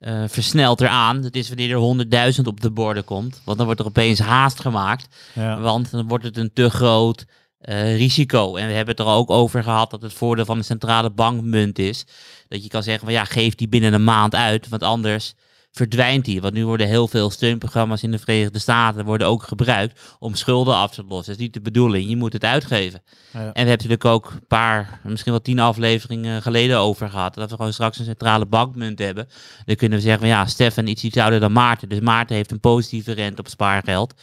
[0.00, 1.20] uh, versneld eraan?
[1.20, 3.42] Dat is wanneer er 100.000 op de borden komt.
[3.44, 5.32] Want dan wordt er opeens haast gemaakt.
[5.34, 5.60] Ja.
[5.60, 7.26] Want dan wordt het een te groot
[7.62, 8.56] uh, risico.
[8.56, 11.78] En we hebben het er ook over gehad dat het voordeel van een centrale bankmunt
[11.78, 12.06] is.
[12.48, 15.34] Dat je kan zeggen van ja, geef die binnen een maand uit, want anders
[15.72, 16.40] verdwijnt die.
[16.40, 20.74] Want nu worden heel veel steunprogramma's in de Verenigde Staten worden ook gebruikt om schulden
[20.74, 21.32] af te lossen.
[21.32, 23.02] Dat is niet de bedoeling, je moet het uitgeven.
[23.32, 23.38] Ja.
[23.38, 27.34] En we hebben natuurlijk ook een paar, misschien wel tien afleveringen geleden over gehad.
[27.34, 29.28] Dat we gewoon straks een centrale bankmunt hebben.
[29.64, 31.88] Dan kunnen we zeggen van ja, Stefan iets iets ouder dan Maarten.
[31.88, 34.14] Dus Maarten heeft een positieve rente op spaargeld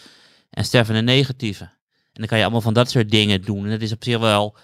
[0.50, 1.64] en Stefan een negatieve.
[1.64, 3.64] En dan kan je allemaal van dat soort dingen doen.
[3.64, 4.58] En dat is op zich wel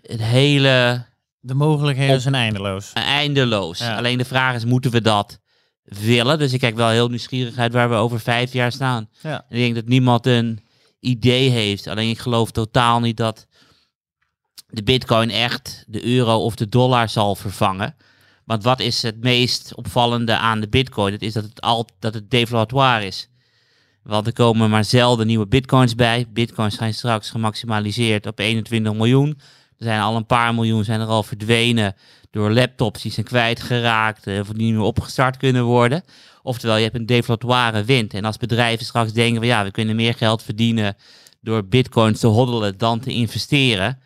[0.00, 1.04] het hele...
[1.40, 2.92] De mogelijkheden zijn eindeloos.
[2.92, 3.78] Eindeloos.
[3.78, 3.96] Ja.
[3.96, 5.40] Alleen de vraag is, moeten we dat
[5.86, 6.38] willen?
[6.38, 9.08] Dus ik kijk wel heel nieuwsgierig uit waar we over vijf jaar staan.
[9.22, 9.44] Ja.
[9.48, 10.60] En ik denk dat niemand een
[11.00, 11.86] idee heeft.
[11.86, 13.46] Alleen ik geloof totaal niet dat
[14.66, 17.96] de bitcoin echt de euro of de dollar zal vervangen.
[18.44, 21.12] Want wat is het meest opvallende aan de bitcoin?
[21.12, 23.28] Het is dat het, al, dat het deflatoire is.
[24.02, 26.26] Want er komen maar zelden nieuwe bitcoins bij.
[26.32, 29.38] Bitcoins zijn straks gemaximaliseerd op 21 miljoen.
[29.78, 31.94] Er zijn al een paar miljoen zijn er al verdwenen
[32.30, 36.02] door laptops die zijn kwijtgeraakt of die niet meer opgestart kunnen worden.
[36.42, 38.14] Oftewel, je hebt een deflatoire wind.
[38.14, 40.96] En als bedrijven straks denken van ja, we kunnen meer geld verdienen
[41.40, 43.98] door bitcoins te hoddelen dan te investeren.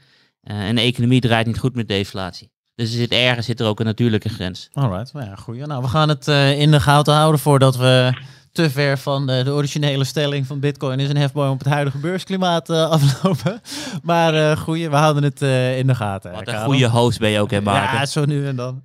[0.44, 2.50] Uh, en de economie draait niet goed met deflatie.
[2.74, 4.68] Dus er zit ergens zit er ook een natuurlijke grens.
[4.72, 5.66] Alright, nou ja, goed.
[5.66, 8.12] Nou, we gaan het uh, in de gaten houden voordat we
[8.52, 11.98] te ver van de, de, originele stelling van Bitcoin is een hefboom op het huidige
[11.98, 13.60] beursklimaat uh, aflopen.
[14.02, 16.32] Maar uh, goeie, we houden het uh, in de gaten.
[16.32, 17.98] Wat een goede host ben je ook, hè, Maarten?
[17.98, 18.82] Ja, zo nu en dan.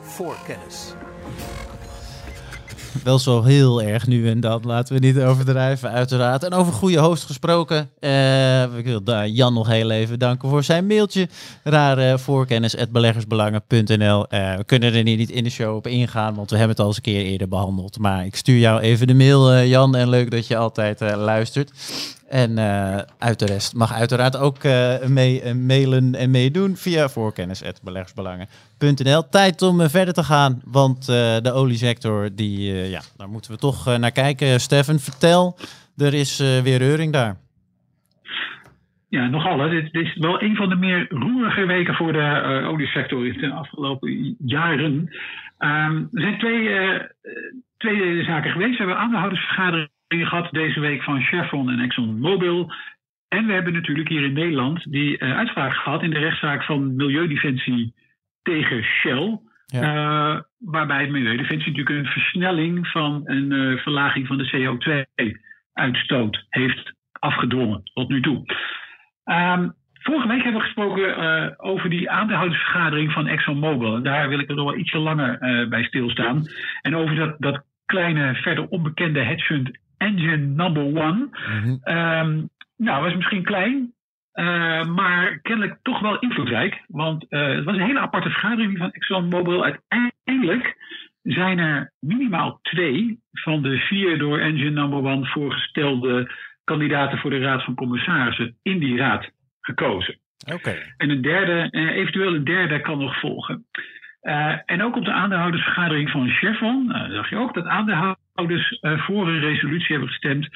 [0.00, 0.94] Voor kennis.
[3.04, 4.60] Wel zo heel erg nu en dan.
[4.64, 6.44] Laten we niet overdrijven, uiteraard.
[6.44, 7.90] En over goede host gesproken.
[8.00, 11.28] Uh, ik wil daar Jan nog heel even danken voor zijn mailtje.
[11.62, 16.76] Rare voorkennis.beleggersbelangen.nl uh, We kunnen er niet in de show op ingaan, want we hebben
[16.76, 17.98] het al eens een keer eerder behandeld.
[17.98, 19.96] Maar ik stuur jou even de mail, Jan.
[19.96, 21.72] En leuk dat je altijd luistert.
[22.30, 29.28] En uh, uit de rest mag uiteraard ook uh, mee mailen en meedoen via voorkennis.beleggersbelangen.nl.
[29.28, 31.06] Tijd om verder te gaan, want
[31.46, 34.60] de oliesector, die, ja, daar moeten we toch naar kijken.
[34.60, 35.58] Stefan, vertel,
[35.96, 37.36] er is weer reuring daar.
[39.08, 39.68] Ja, nogal.
[39.68, 43.50] Dit, dit, is wel een van de meer roerige weken voor de oliesector in de
[43.50, 44.92] afgelopen jaren.
[45.58, 46.98] Um, er zijn twee,
[47.76, 48.78] twee zaken geweest.
[48.78, 49.02] We hebben
[50.18, 52.72] gehad deze week van Chevron en ExxonMobil.
[53.28, 56.96] En we hebben natuurlijk hier in Nederland die uh, uitspraak gehad in de rechtszaak van
[56.96, 57.94] Milieudefensie
[58.42, 59.40] tegen Shell.
[59.66, 60.46] Ja.
[60.58, 68.20] waarbij Milieudefensie natuurlijk een versnelling van een verlaging van de CO2-uitstoot heeft afgedwongen tot nu
[68.20, 68.44] toe.
[69.24, 73.94] Um, vorige week hebben we gesproken uh, over die aandeelhoudersvergadering van ExxonMobil.
[73.94, 76.46] En daar wil ik er nog wel ietsje langer uh, bij stilstaan.
[76.82, 81.28] En over dat, dat kleine, verder onbekende hedge fund Engine Number One.
[81.48, 81.96] Mm -hmm.
[81.96, 83.92] um, nou, was misschien klein,
[84.34, 86.84] uh, maar kennelijk toch wel invloedrijk.
[86.86, 89.64] Want het was een hele aparte vergadering van ExxonMobil.
[89.64, 90.76] Uiteindelijk
[91.22, 96.30] zijn er minimaal twee van de vier door Engine Number One voorgestelde
[96.64, 100.18] kandidaten voor de Raad van Commissarissen in die raad gekozen.
[100.52, 100.76] Oké.
[100.96, 103.66] En een derde, eh, eventueel een derde kan nog volgen.
[104.66, 109.40] En ook op de aandeelhoudersvergadering van Chevron zag je ook dat aandeelhouders uh, voor een
[109.40, 110.48] resolutie hebben gestemd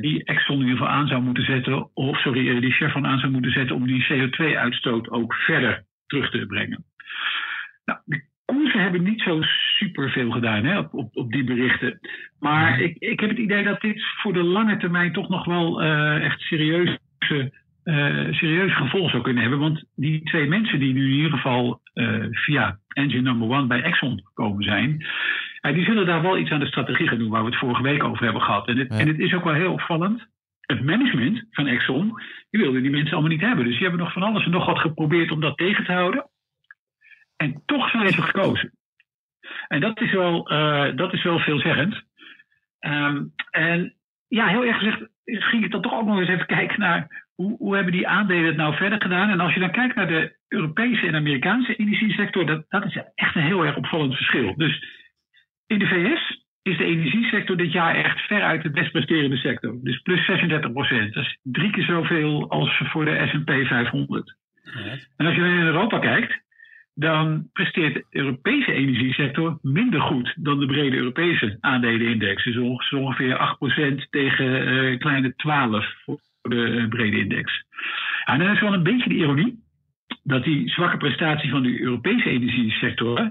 [0.00, 3.32] die Exxon in ieder geval aan zou moeten zetten, of sorry, die Chevron aan zou
[3.32, 6.84] moeten zetten om die CO2-uitstoot ook verder terug te brengen.
[7.84, 7.98] Nou,
[8.44, 9.42] koersen hebben niet zo
[9.76, 12.00] superveel gedaan hè, op, op, op die berichten.
[12.40, 15.82] Maar ik, ik heb het idee dat dit voor de lange termijn toch nog wel
[16.22, 16.98] echt serieuze,
[18.30, 19.60] serieus gevolg zou kunnen hebben.
[19.60, 21.80] Want die twee mensen die nu in ieder geval
[22.30, 25.06] via Engine Number One bij Exxon gekomen zijn.
[25.60, 28.04] Die zullen daar wel iets aan de strategie gaan doen waar we het vorige week
[28.04, 28.68] over hebben gehad.
[28.68, 28.98] En het, ja.
[28.98, 30.26] en het is ook wel heel opvallend.
[30.60, 32.12] Het management van Exxon,
[32.50, 33.64] die wilde die mensen allemaal niet hebben.
[33.64, 36.30] Dus die hebben nog van alles en nog wat geprobeerd om dat tegen te houden.
[37.36, 38.72] En toch zijn ze gekozen.
[39.68, 42.02] En dat is wel, uh, dat is wel veelzeggend.
[42.80, 43.94] Um, en
[44.28, 47.56] ja, heel erg gezegd, ging ik dan toch ook nog eens even kijken naar hoe,
[47.56, 49.30] hoe hebben die aandelen het nou verder gedaan.
[49.30, 53.34] En als je dan kijkt naar de Europese en Amerikaanse energiesector, dat, dat is echt
[53.34, 54.54] een heel erg opvallend verschil.
[54.56, 54.84] Dus
[55.68, 59.78] in de VS is de energiesector dit jaar echt veruit de best presterende sector.
[59.82, 61.14] Dus plus 36 procent.
[61.14, 64.36] Dat is drie keer zoveel als voor de S&P 500.
[65.16, 66.40] En als je dan in Europa kijkt,
[66.94, 72.44] dan presteert de Europese energiesector minder goed dan de brede Europese aandelenindex.
[72.44, 72.56] Dus
[72.90, 73.56] ongeveer
[74.04, 77.64] 8% tegen uh, kleine 12 voor de uh, brede index.
[78.24, 79.62] En dan is wel een beetje de ironie
[80.22, 83.30] dat die zwakke prestatie van de Europese energiesector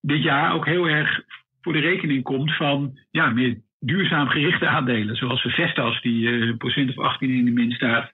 [0.00, 1.20] dit jaar ook heel erg
[1.66, 5.16] voor de rekening komt van ja, meer duurzaam gerichte aandelen.
[5.16, 8.12] Zoals de Vestas, die uh, een procent of 18 in de min staat.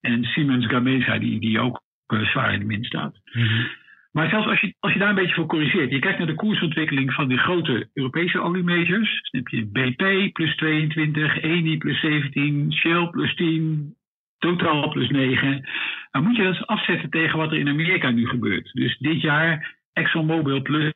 [0.00, 3.20] En Siemens Gamesa, die, die ook zwaar in de min staat.
[3.32, 3.66] Mm -hmm.
[4.12, 6.34] Maar zelfs als je, als je daar een beetje voor corrigeert, je kijkt naar de
[6.34, 12.72] koersontwikkeling van de grote Europese oliemajors, dan heb je BP plus 22, Eni plus 17,
[12.72, 13.94] Shell plus 10,
[14.38, 15.68] Total plus 9.
[16.10, 18.70] Dan moet je dat eens afzetten tegen wat er in Amerika nu gebeurt.
[18.72, 20.92] Dus dit jaar ExxonMobil plus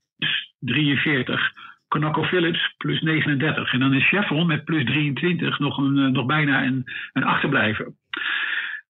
[0.61, 1.53] 43,
[1.89, 3.73] ConocoPhillips plus 39.
[3.73, 7.93] En dan is Chevron met plus 23 nog, een, nog bijna een, een achterblijver.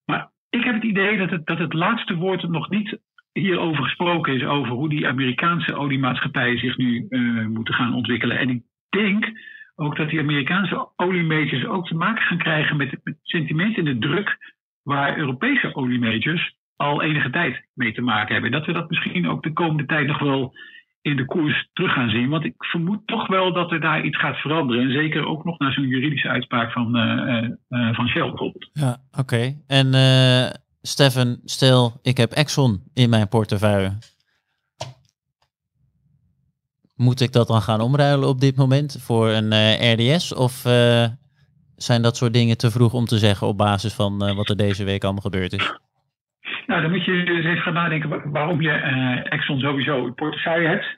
[0.05, 2.99] Maar ik heb het idee dat het, dat het laatste woord nog niet
[3.33, 8.39] hierover gesproken is, over hoe die Amerikaanse oliemaatschappijen zich nu uh, moeten gaan ontwikkelen.
[8.39, 9.31] En ik denk
[9.75, 13.97] ook dat die Amerikaanse oliemajors ook te maken gaan krijgen met het sentiment en de
[13.97, 18.51] druk waar Europese oliemajors al enige tijd mee te maken hebben.
[18.51, 20.53] Dat we dat misschien ook de komende tijd nog wel
[21.01, 22.29] in de koers terug gaan zien.
[22.29, 24.83] Want ik vermoed toch wel dat er daar iets gaat veranderen.
[24.83, 28.53] En zeker ook nog naar zo'n juridische uitspraak van, uh, uh, van Shell.
[28.73, 29.55] Ja, oké.
[29.67, 29.87] En
[30.81, 33.97] Stefan, stel ik heb Exxon in mijn portefeuille.
[36.95, 39.53] Moet ik dat dan gaan omruilen op dit moment voor een
[39.93, 40.33] RDS?
[40.33, 40.61] Of
[41.75, 44.83] zijn dat soort dingen te vroeg om te zeggen op basis van wat er deze
[44.83, 45.73] week allemaal gebeurd is?
[46.69, 48.71] Nou, dan moet je dus even gaan nadenken waarom je
[49.23, 50.97] Exxon sowieso in portefeuille hebt.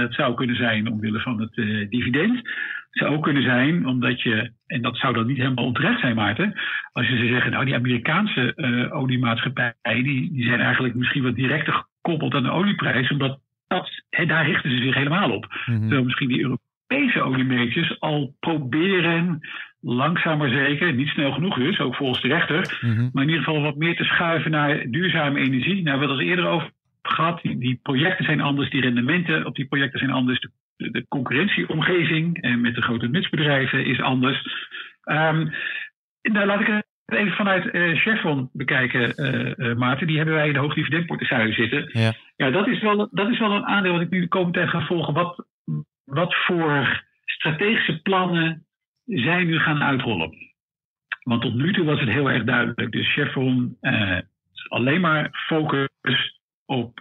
[0.00, 1.54] dat zou kunnen zijn omwille van het
[1.90, 2.42] dividend
[2.90, 6.60] zou ook kunnen zijn omdat je, en dat zou dan niet helemaal onterecht zijn, Maarten,
[6.92, 8.54] als je ze zeggen, nou die Amerikaanse
[8.92, 14.26] oliemaatschappijen, die, die zijn eigenlijk misschien wat directer gekoppeld aan de olieprijs, omdat dat, he,
[14.26, 15.46] daar richten ze zich helemaal op.
[15.46, 15.80] Mm-hmm.
[15.80, 19.40] Terwijl misschien die Europese oliemeters al proberen,
[19.80, 23.10] langzaam maar zeker, niet snel genoeg dus, ook volgens de rechter, mm-hmm.
[23.12, 25.82] maar in ieder geval wat meer te schuiven naar duurzame energie.
[25.82, 26.70] Nou, we hadden het eerder over
[27.02, 31.06] gehad, die, die projecten zijn anders, die rendementen op die projecten zijn anders, de de
[31.08, 34.42] concurrentieomgeving en met de grote nutsbedrijven is anders.
[35.04, 35.52] Um,
[36.22, 40.58] nou, laat ik even vanuit uh, Chevron bekijken, uh, Maarten, die hebben wij in de
[40.58, 41.88] hoogdividendportefeuille zitten.
[41.92, 42.12] Ja.
[42.36, 44.70] ja, dat, is wel, dat is wel een aandeel wat ik nu de komende tijd
[44.70, 45.14] ga volgen.
[45.14, 45.46] Wat,
[46.04, 48.66] wat voor strategische plannen
[49.08, 50.34] zij nu gaan uitrollen.
[51.22, 52.92] Want tot nu toe was het heel erg duidelijk.
[52.92, 53.76] Dus Chevron
[54.68, 57.00] alleen maar focus op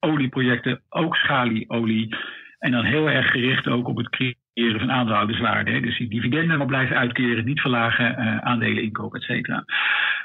[0.00, 2.16] olieprojecten, ook schalieolie.
[2.58, 5.80] En dan heel erg gericht ook op het creëren van aandeelhouderswaarde.
[5.80, 9.64] Dus die dividenden maar blijven uitkeren, niet verlagen, uh, aandelen inkopen, et cetera.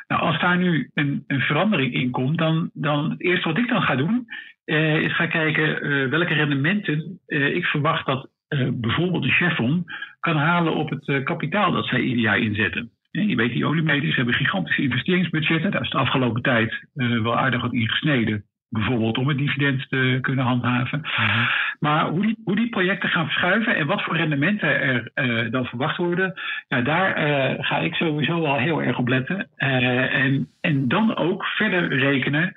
[0.07, 3.67] Nou, als daar nu een, een, verandering in komt, dan, dan het eerste wat ik
[3.67, 4.25] dan ga doen,
[4.65, 8.29] uh, is gaan kijken uh, welke rendementen ik verwacht dat
[8.73, 9.85] bijvoorbeeld de Chevron
[10.25, 12.89] kan halen op het kapitaal dat zij ieder jaar inzetten.
[13.11, 15.71] Je weet, die oliemeters hebben gigantische investeringsbudgetten.
[15.71, 20.17] Daar is de afgelopen tijd wel aardig wat in gesneden bijvoorbeeld om het dividend te
[20.21, 20.99] kunnen handhaven.
[20.99, 21.45] Mhm.
[21.79, 25.65] Maar hoe die, hoe die projecten gaan verschuiven en wat voor rendementen er uh, dan
[25.65, 26.33] verwacht worden,
[26.67, 29.49] ja, daar uh, ga ik sowieso al heel erg op letten.
[29.55, 32.53] En, en dan ook verder rekenen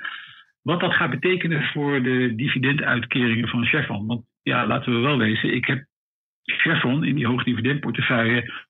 [0.63, 4.07] wat dat gaat betekenen voor de dividenduitkeringen van Chevron.
[4.07, 5.85] Want ja, laten we wel wezen, ik heb
[6.57, 8.67] Chevron in die hoogdividendportefeuille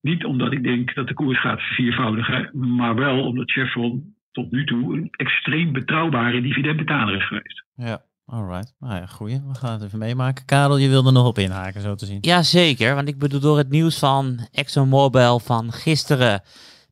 [0.00, 4.64] niet omdat ik denk dat de koers gaat viervoudigen, maar wel omdat Chevron tot nu
[4.64, 7.64] toe een extreem betrouwbare dividendbetaler is geweest.
[7.74, 8.74] Ja, alright.
[8.78, 9.40] Nou ja, goeie.
[9.48, 10.44] We gaan het even meemaken.
[10.44, 12.18] Karel, je wilde nog op inhaken, zo te zien.
[12.20, 12.94] Ja, zeker.
[12.94, 16.42] Want ik bedoel, door het nieuws van ExxonMobil van gisteren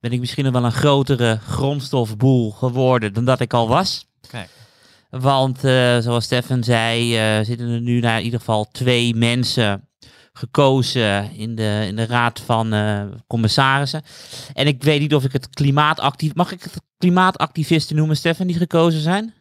[0.01, 4.07] ben ik misschien nog wel een grotere grondstofboel geworden dan dat ik al was.
[4.31, 4.49] Kijk.
[5.11, 9.86] Want uh, zoals Stefan zei, uh, zitten er nu naar in ieder geval twee mensen
[10.37, 14.03] gekozen in de, in de raad van uh, commissarissen.
[14.55, 16.35] En ik weet niet of ik het klimaatactief...
[16.35, 19.35] Mag ik het klimaatactivisten noemen, Stefan, die gekozen zijn?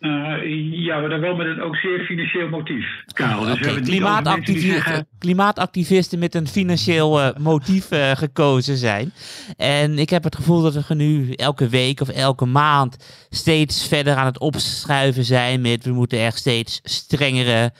[0.00, 3.44] Uh, ja, maar dan wel met een ook zeer financieel motief, Karel.
[3.44, 3.80] Dus okay.
[3.80, 4.82] Klimaatactivi
[5.18, 9.12] Klimaatactivisten met een financieel uh, motief uh, gekozen zijn.
[9.56, 14.14] En ik heb het gevoel dat we nu elke week of elke maand steeds verder
[14.14, 17.72] aan het opschuiven zijn met we moeten echt steeds strengere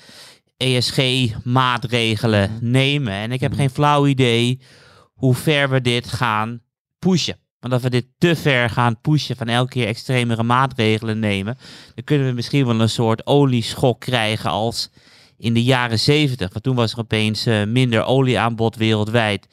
[0.58, 2.70] ESG-maatregelen mhm.
[2.70, 3.12] nemen.
[3.12, 3.60] En ik heb mhm.
[3.60, 4.60] geen flauw idee
[5.14, 6.60] hoe ver we dit gaan
[6.98, 7.38] pushen.
[7.60, 11.58] Want als we dit te ver gaan pushen van elke keer extremere maatregelen nemen,
[11.94, 14.90] dan kunnen we misschien wel een soort olieschok krijgen als
[15.36, 16.52] in de jaren zeventig.
[16.52, 19.48] Want toen was er opeens uh, minder olieaanbod wereldwijd.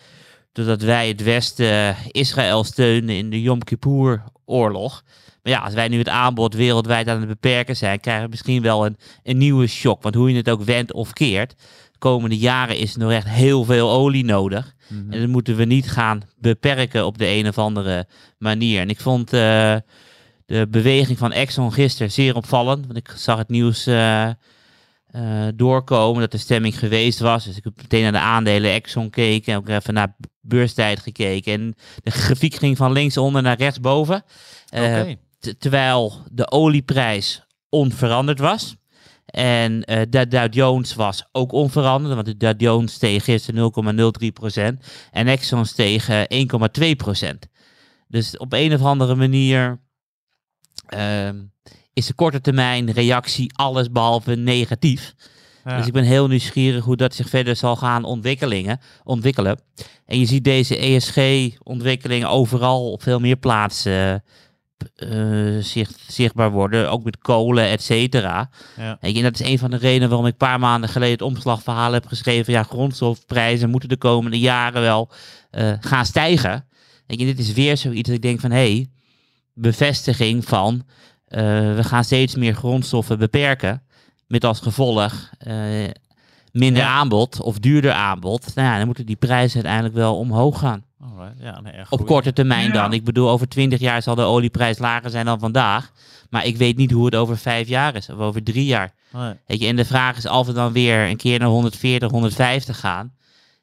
[0.51, 5.03] Doordat wij het Westen Israël steunen in de Yom Kippur oorlog.
[5.45, 8.61] Maar ja, als wij nu het aanbod wereldwijd aan het beperken zijn, krijgen we misschien
[8.61, 10.03] wel een, een nieuwe shock.
[10.03, 11.49] Want hoe je het ook wendt of keert,
[11.91, 14.75] de komende jaren is er nog echt heel veel olie nodig.
[14.87, 15.11] Mhm.
[15.11, 18.81] En dat moeten we niet gaan beperken op de een of andere manier.
[18.81, 19.75] En ik vond uh,
[20.45, 22.85] de beweging van Exxon gisteren zeer opvallend.
[22.85, 24.29] Want ik zag het nieuws uh,
[25.15, 27.45] uh, doorkomen dat de stemming geweest was.
[27.45, 31.53] Dus ik heb meteen naar de aandelen Exxon gekeken en ook even naar beurstijd gekeken.
[31.53, 34.23] En de grafiek ging van linksonder naar rechtsboven.
[34.73, 35.17] Okay
[35.57, 38.75] terwijl de olieprijs onveranderd was.
[39.25, 43.71] En uh, de Dow Jones was ook onveranderd, want de Dow Jones steeg gisteren
[44.79, 46.15] 0,03% en Exxon steeg 1,2%.
[48.07, 49.79] Dus op een of andere manier
[50.95, 51.29] uh,
[51.93, 55.15] is de korte termijn reactie alles behalve negatief.
[55.63, 59.59] Dus ik ben heel nieuwsgierig hoe dat zich verder zal gaan ontwikkelingen, ontwikkelen.
[60.05, 64.23] En je ziet deze ESG-ontwikkelingen overal op veel meer plaatsen
[64.95, 65.63] uh,
[66.07, 68.49] zichtbaar worden, ook met kolen, et cetera.
[68.77, 68.97] Ja.
[68.99, 71.91] En dat is een van de redenen waarom ik een paar maanden geleden het omslagverhaal
[71.91, 72.53] heb geschreven.
[72.53, 75.11] Ja, grondstofprijzen moeten de komende jaren wel
[75.51, 76.67] uh, gaan stijgen.
[77.07, 78.89] En dit is weer zoiets dat ik denk van, hé, hey,
[79.53, 81.39] bevestiging van, uh,
[81.75, 83.83] we gaan steeds meer grondstoffen beperken.
[84.27, 85.29] Met als gevolg
[86.51, 88.55] minder aanbod of duurder aanbod.
[88.55, 90.85] Nou ja, dan moeten die prijzen uiteindelijk wel omhoog gaan.
[91.39, 92.93] Ja, nee, Op korte termijn dan.
[92.93, 95.91] Ik bedoel, over twintig jaar zal de olieprijs lager zijn dan vandaag.
[96.29, 98.09] Maar ik weet niet hoe het over vijf jaar is.
[98.09, 98.93] Of over drie jaar.
[99.45, 102.79] Weet je, en de vraag is of we dan weer een keer naar 140, 150
[102.79, 103.13] gaan.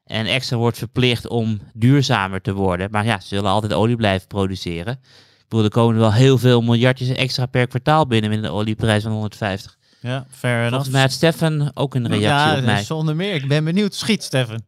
[0.05, 2.89] En extra wordt verplicht om duurzamer te worden.
[2.91, 4.93] Maar ja, ze zullen altijd olie blijven produceren.
[4.93, 9.03] Ik bedoel, er komen wel heel veel miljardjes extra per kwartaal binnen met een olieprijs
[9.03, 9.77] van 150.
[10.01, 12.75] Ja, fair Volgens mij had Stefan ook een reactie op mij.
[12.77, 13.35] Ja, zonder meer.
[13.35, 13.95] Ik ben benieuwd.
[13.95, 14.61] Schiet, Stefan.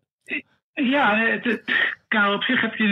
[0.74, 1.62] Ja, het,
[2.08, 2.86] Karel, op zich heb je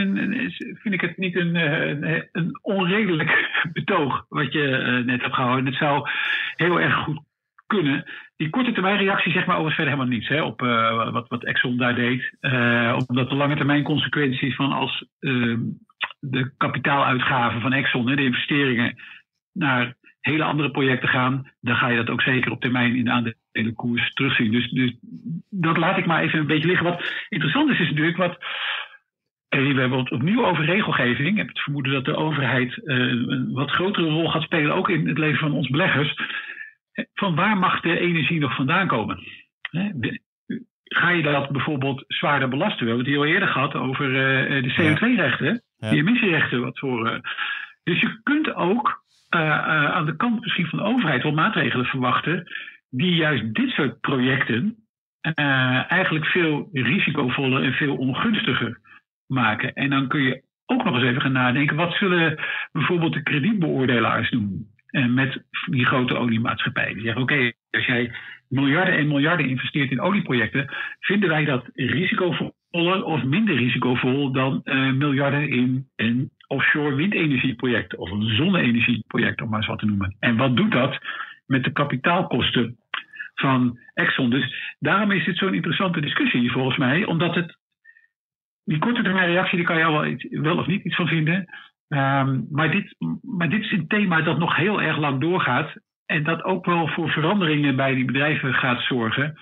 [0.75, 5.67] vind ik het niet een, een, een onredelijk betoog wat je uh, net hebt gehouden.
[5.67, 6.09] Het zou
[6.57, 7.21] heel erg goed
[7.67, 8.05] kunnen.
[8.37, 11.45] Die korte termijn reactie zegt maar overigens verder helemaal niets hè, op uh, wat, wat
[11.45, 12.33] Exxon daar deed.
[12.41, 15.61] Uh, omdat de lange termijn consequenties van als ehm,
[16.21, 18.97] de kapitaaluitgaven van Exxon, hè, de investeringen,
[19.53, 23.11] naar hele andere projecten gaan, dan ga je dat ook zeker op termijn in de
[23.11, 24.51] aandelenkoers terugzien.
[24.51, 24.97] Dus, dus
[25.55, 26.87] dat laat ik maar even een beetje liggen.
[26.87, 28.39] Wat interessant is, is natuurlijk wat
[29.49, 31.29] we hebben het opnieuw over regelgeving.
[31.29, 34.89] Ik heb het vermoeden dat de overheid uh, een wat grotere rol gaat spelen, ook
[34.89, 36.15] in het leven van ons beleggers.
[37.15, 39.19] Van waar mag de energie nog vandaan komen?
[40.85, 42.79] Ga je dat bijvoorbeeld zwaarder belasten?
[42.79, 45.91] We hebben het hier al eerder gehad over uh, de CO2-rechten, ja.
[45.91, 46.61] die emissierechten.
[46.61, 47.19] Wat voor, uh,
[47.83, 52.47] dus je kunt ook aan de kant misschien van de overheid wel maatregelen verwachten
[52.91, 54.82] die juist dit soort projecten
[55.89, 58.81] eigenlijk veel risicovoller en veel ongunstiger
[59.27, 59.73] maken.
[59.73, 62.39] En dan kun je ook nog eens even gaan nadenken, wat zullen
[62.73, 66.95] bijvoorbeeld de kredietbeoordelaars doen uh, met die grote oliemaatschappijen?
[66.95, 68.13] Die zeggen, oké, als jij
[68.49, 70.71] miljarden en miljarden investeert in olieprojecten,
[71.01, 78.11] vinden wij dat risicovoller of minder risicovol dan uh, miljarden in een offshore windenergieproject of
[78.11, 80.17] een zonne-energieproject, om maar eens wat te noemen.
[80.19, 80.99] En wat doet dat
[81.47, 82.77] met de kapitaalkosten
[83.43, 84.31] van Exxon?
[84.31, 87.57] Dus daarom is dit zo'n interessante discussie volgens mij, omdat het
[88.65, 91.37] die korte termijn reactie, die kan je wel, wel of niet iets van vinden.
[91.89, 95.73] Um, maar, dit, maar dit is een thema dat nog heel erg lang doorgaat.
[96.07, 99.39] En dat ook wel voor veranderingen bij die bedrijven gaat zorgen.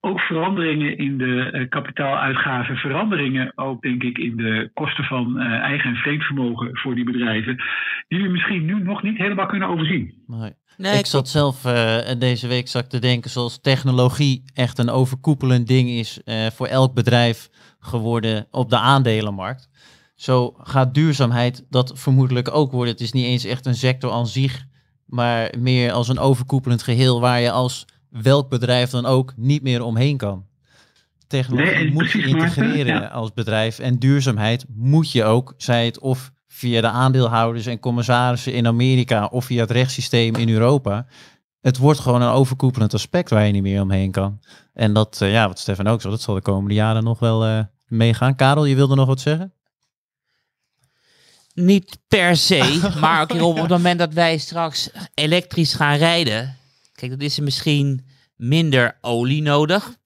[0.00, 5.52] Ook veranderingen in de uh, kapitaaluitgaven, veranderingen ook denk ik in de kosten van uh,
[5.52, 7.56] eigen en vreemdvermogen voor die bedrijven,
[8.08, 10.14] die we misschien nu nog niet helemaal kunnen overzien.
[10.26, 10.52] Nee.
[10.80, 15.66] Nee, ik zat zelf uh, deze week zat te denken, zoals technologie echt een overkoepelend
[15.66, 16.20] ding is
[16.52, 19.68] voor elk bedrijf geworden op de aandelenmarkt.
[20.14, 22.92] Zo gaat duurzaamheid dat vermoedelijk ook worden.
[22.92, 24.64] Het is niet eens echt een sector aan zich,
[25.06, 29.82] maar meer als een overkoepelend geheel waar je als welk bedrijf dan ook niet meer
[29.82, 30.46] omheen kan.
[31.26, 36.32] Technologie nee, moet je integreren als bedrijf en duurzaamheid moet je ook, zij het of
[36.52, 41.06] via de aandeelhouders en commissarissen in Amerika of via het rechtssysteem in Europa.
[41.60, 44.40] Het wordt gewoon een overkoepelend aspect waar je niet meer omheen kan.
[44.74, 47.46] En dat, uh, ja, wat Stefan ook zo, dat zal de komende jaren nog wel
[47.46, 48.36] uh, meegaan.
[48.36, 49.52] Karel, je wilde nog wat zeggen?
[51.54, 56.56] Niet per se, maar ook op het moment dat wij straks elektrisch gaan rijden.
[56.92, 59.96] Kijk, dat is er misschien minder olie nodig.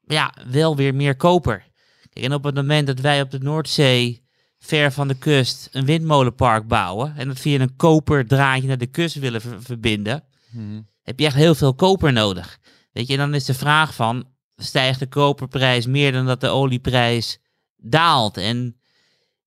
[0.00, 1.66] Ja, wel weer meer koper.
[2.10, 4.25] Kijk, en op het moment dat wij op de Noordzee
[4.66, 9.14] ver van de kust een windmolenpark bouwen en dat via een koperdraadje naar de kust
[9.14, 10.88] willen verbinden, hmm.
[11.02, 12.58] heb je echt heel veel koper nodig.
[12.92, 17.38] Weet je, dan is de vraag van, stijgt de koperprijs meer dan dat de olieprijs
[17.76, 18.36] daalt?
[18.36, 18.76] En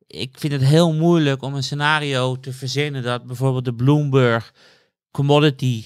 [0.07, 4.53] ik vind het heel moeilijk om een scenario te verzinnen dat bijvoorbeeld de Bloomberg
[5.11, 5.85] Commodity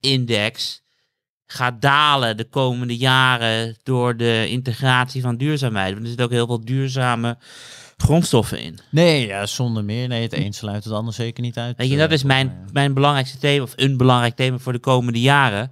[0.00, 0.82] Index
[1.46, 5.90] gaat dalen de komende jaren door de integratie van duurzaamheid.
[5.90, 7.38] Want er zitten ook heel veel duurzame
[8.00, 8.78] grondstoffen in.
[8.90, 10.08] Nee, ja, zonder meer.
[10.08, 11.76] Nee, het een sluit het ander zeker niet uit.
[11.76, 15.20] Weet je, dat is mijn, mijn belangrijkste thema, of een belangrijk thema voor de komende
[15.20, 15.70] jaren.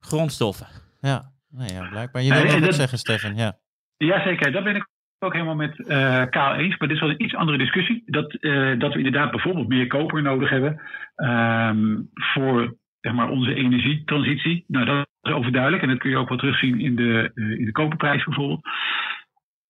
[0.00, 0.66] Grondstoffen.
[1.00, 2.22] Ja, nee, ja blijkbaar.
[2.22, 3.36] Je wil wat zeggen, Stefan.
[3.36, 3.58] Ja.
[3.96, 4.86] Jazeker, dat ben ik
[5.18, 6.76] ook helemaal met uh, Kaal eens.
[6.76, 8.02] Maar dit is wel een iets andere discussie.
[8.06, 10.80] Dat, uh, dat we inderdaad bijvoorbeeld meer koper nodig hebben
[11.16, 14.64] um, voor zeg maar, onze energietransitie.
[14.66, 15.82] Nou, dat is overduidelijk.
[15.82, 18.60] En dat kun je ook wel terugzien in de, uh, in de koperprijs bijvoorbeeld.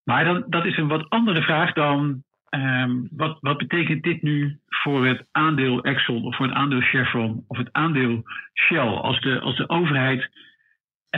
[0.04, 4.58] Maar dan, dat is een wat andere vraag dan um, wat, wat betekent dit nu
[4.68, 8.22] voor het aandeel Exxon of voor het aandeel Chevron of het aandeel
[8.54, 8.78] Shell?
[8.78, 10.30] Als de, als de overheid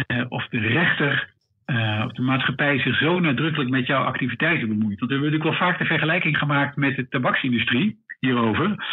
[0.06, 1.32] uh, of de rechter
[1.66, 4.98] uh, of de maatschappij zich zo nadrukkelijk met jouw activiteiten bemoeit.
[4.98, 8.84] Want we hebben natuurlijk wel vaak de vergelijking gemaakt met de tabaksindustrie hierover.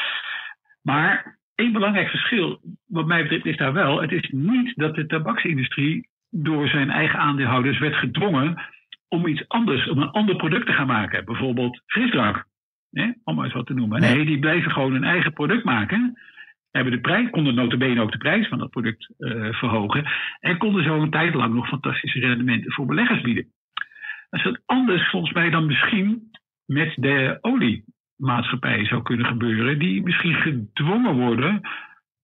[0.81, 4.01] Maar één belangrijk verschil, wat mij betreft, is daar wel.
[4.01, 8.61] Het is niet dat de tabaksindustrie door zijn eigen aandeelhouders werd gedwongen
[9.11, 11.25] om iets anders, om een ander product te gaan maken.
[11.25, 12.45] Bijvoorbeeld frisdrank,
[12.91, 14.01] hè, om maar eens wat te noemen.
[14.01, 16.19] Nee, die bleven gewoon een eigen product maken.
[16.71, 20.05] Hebben de prijs, konden notabene ook de prijs van dat product uh, verhogen.
[20.39, 23.51] En konden zo een tijd lang nog fantastische rendementen voor beleggers bieden.
[24.29, 26.31] Dat is wat anders volgens mij dan misschien
[26.65, 29.79] met de oliemaatschappijen zou kunnen gebeuren.
[29.79, 31.61] Die misschien gedwongen worden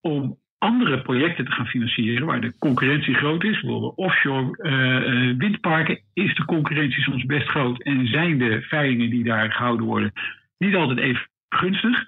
[0.01, 3.62] om andere projecten te gaan financieren waar de concurrentie groot is.
[3.62, 9.24] Bijvoorbeeld offshore uh, windparken is de concurrentie soms best groot en zijn de veilingen die
[9.24, 10.12] daar gehouden worden
[10.58, 12.05] niet altijd even gunstig.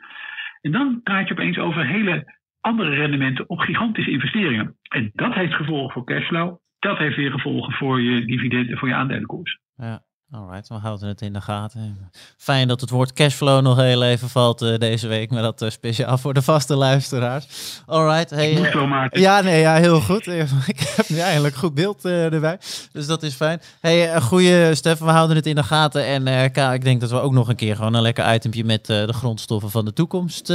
[0.61, 4.77] En dan praat je opeens over hele andere rendementen op gigantische investeringen.
[4.89, 6.57] En dat heeft gevolgen voor cashflow.
[6.79, 9.59] Dat heeft weer gevolgen voor je dividenden, voor je aandelenkoers.
[9.75, 10.01] Ja.
[10.31, 12.09] Alright, we houden het in de gaten.
[12.37, 15.69] Fijn dat het woord cashflow nog heel even valt uh, deze week, maar dat uh,
[15.69, 17.45] speciaal voor de vaste luisteraars.
[17.85, 18.51] Alright, hey.
[18.51, 19.21] Ik maken.
[19.21, 20.27] Ja, nee, ja, heel goed.
[20.67, 22.59] Ik heb nu eigenlijk goed beeld erbij,
[22.91, 23.61] dus dat is fijn.
[23.79, 26.05] Hey, goeie Stefan, we houden het in de gaten.
[26.05, 28.85] En Ka, ik denk dat we ook nog een keer gewoon een lekker itempje met
[28.85, 30.53] de grondstoffen van de toekomst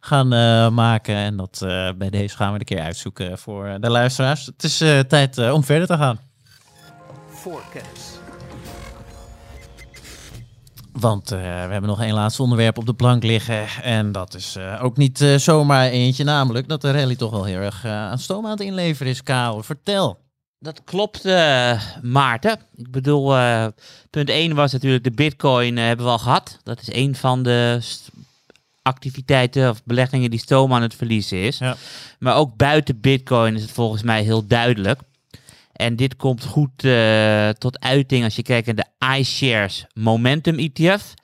[0.00, 0.28] gaan
[0.74, 1.14] maken.
[1.14, 1.58] En dat
[1.96, 4.46] bij deze gaan we een keer uitzoeken voor de luisteraars.
[4.46, 4.76] Het is
[5.08, 6.18] tijd om verder te gaan.
[7.28, 8.11] Voor kennis.
[11.02, 13.66] Want eh, we hebben nog één laatste onderwerp op de plank liggen.
[13.82, 16.24] En dat is eh, ook niet eh, zomaar eentje.
[16.24, 19.62] Namelijk dat de rally toch wel heel erg aan stoom aan het inleveren is, Karel.
[19.62, 20.20] Vertel.
[20.58, 21.24] Dat klopt,
[22.02, 22.58] Maarten.
[22.76, 23.34] Ik bedoel,
[24.10, 26.58] punt 1 was natuurlijk de bitcoin hebben we al gehad.
[26.62, 27.80] Dat is een van de
[28.82, 31.58] activiteiten of beleggingen die stoom aan het verliezen is.
[31.58, 31.76] Ja.
[32.18, 35.00] Maar ook buiten bitcoin is het volgens mij heel duidelijk.
[35.72, 41.14] En dit komt goed eh, tot uiting als je kijkt naar de iShares Momentum ETF.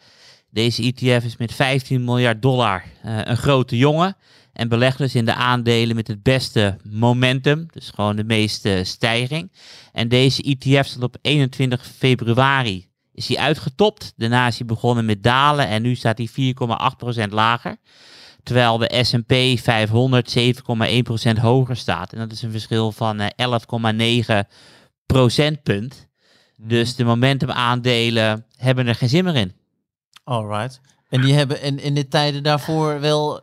[0.51, 4.16] Deze ETF is met 15 miljard dollar eh, een grote jongen.
[4.53, 7.66] En belegt dus in de aandelen met het beste momentum.
[7.70, 9.53] Dus gewoon de meeste stijging.
[9.92, 12.88] En deze ETF stond op 21 februari.
[13.12, 14.12] Is hij uitgetopt.
[14.16, 15.68] Daarna is hij begonnen met dalen.
[15.68, 16.55] En nu staat hij
[17.26, 17.76] 4,8% lager.
[18.49, 20.36] Terwijl de S&P 500
[21.36, 22.12] 7,1% hoger staat.
[22.12, 24.49] En dat is een verschil van eh, 11,9
[25.07, 26.07] procentpunt.
[26.57, 29.53] Dus de momentum aandelen hebben er geen zin meer in.
[30.24, 30.80] Alright.
[31.09, 33.40] En die hebben in, in de tijden daarvoor wel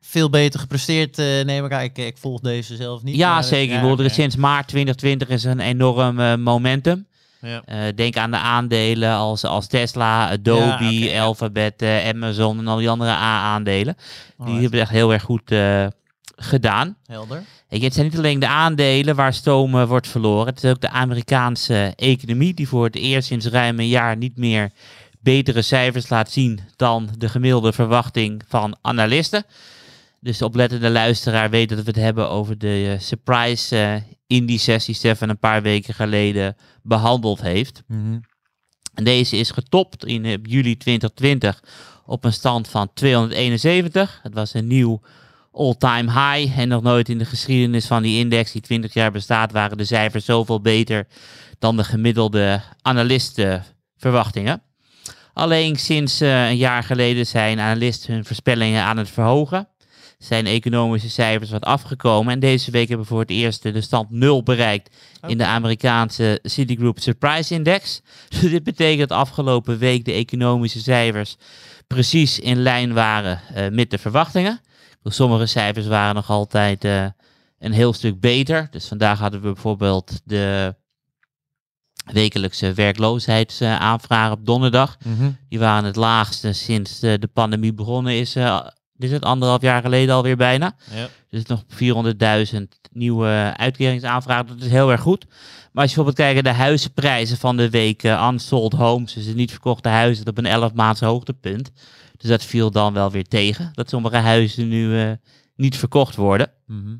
[0.00, 1.82] veel beter gepresteerd, eh, neem ik aan.
[1.82, 3.16] Ik, ik volg deze zelf niet.
[3.16, 3.74] Ja, zeker.
[3.74, 4.20] Ik bedoel, er is oké.
[4.20, 7.06] sinds maart 2020 is er een enorm eh, momentum.
[7.42, 7.62] Ja.
[7.64, 11.22] Eh, denk aan de aandelen als, als Tesla, Adobe, Ja.
[11.22, 13.94] Alphabet, eh, Amazon en al die andere A-aandelen.
[13.94, 14.04] Die
[14.38, 14.60] Alright.
[14.62, 15.86] hebben het echt heel erg goed eh,
[16.36, 16.96] gedaan.
[17.06, 17.42] Helder.
[17.68, 20.46] Je, het zijn niet alleen de aandelen waar stoom eh, wordt verloren.
[20.46, 24.36] Het is ook de Amerikaanse economie die voor het eerst sinds ruim een jaar niet
[24.36, 24.70] meer
[25.20, 29.44] betere cijfers laat zien dan de gemiddelde verwachting van analisten.
[30.22, 34.84] Dus de oplettende luisteraar weet dat we het hebben over de eh, surprise eh indices
[34.84, 37.82] die Stefan een paar weken geleden behandeld heeft.
[37.86, 38.18] Mhm.
[38.94, 41.62] En deze is getopt in eh, juli 2020
[42.06, 44.20] op een stand van 271.
[44.22, 45.00] Het was een nieuw
[45.52, 46.58] all-time high.
[46.58, 49.84] En nog nooit in de geschiedenis van die index, die 20 jaar bestaat, waren de
[49.84, 51.06] cijfers zoveel beter
[51.58, 54.62] dan de gemiddelde analistenverwachtingen.
[55.32, 59.68] Alleen sinds een jaar geleden zijn analisten hun voorspellingen aan het verhogen.
[60.22, 62.32] Zijn economische cijfers wat afgekomen.
[62.32, 64.96] En deze week hebben we voor het eerst de stand 0 bereikt
[65.26, 68.00] in de Amerikaanse Citigroup Surprise Index.
[68.40, 71.36] Dus dit betekent dat afgelopen week de economische cijfers
[71.86, 74.60] precies in lijn waren eh, met de verwachtingen.
[75.04, 77.06] Sommige cijfers waren nog altijd eh,
[77.58, 78.68] een heel stuk beter.
[78.70, 80.74] Dus vandaag hadden we bijvoorbeeld de
[82.04, 84.96] wekelijkse werkloosheidsaanvragen op donderdag.
[85.04, 85.30] Mhm.
[85.48, 88.36] Die waren het laagste sinds eh, de pandemie begonnen is.
[89.02, 90.74] Dit is het anderhalf jaar geleden alweer bijna.
[90.94, 91.08] Ja.
[91.30, 91.62] Dus nog
[92.54, 92.60] 400.000
[92.92, 94.46] nieuwe uitkeringsaanvragen.
[94.46, 95.26] Dat is heel erg goed.
[95.72, 98.02] Maar als je bijvoorbeeld kijkt naar de huizenprijzen van de week.
[98.02, 101.70] eh, unsold homes, dus de niet verkochte huizen, op een 11 maands hoogtepunt.
[102.16, 103.70] Dus dat viel dan wel weer tegen.
[103.72, 105.10] Dat sommige huizen nu eh,
[105.56, 106.50] niet verkocht worden.
[106.66, 106.96] Mhm.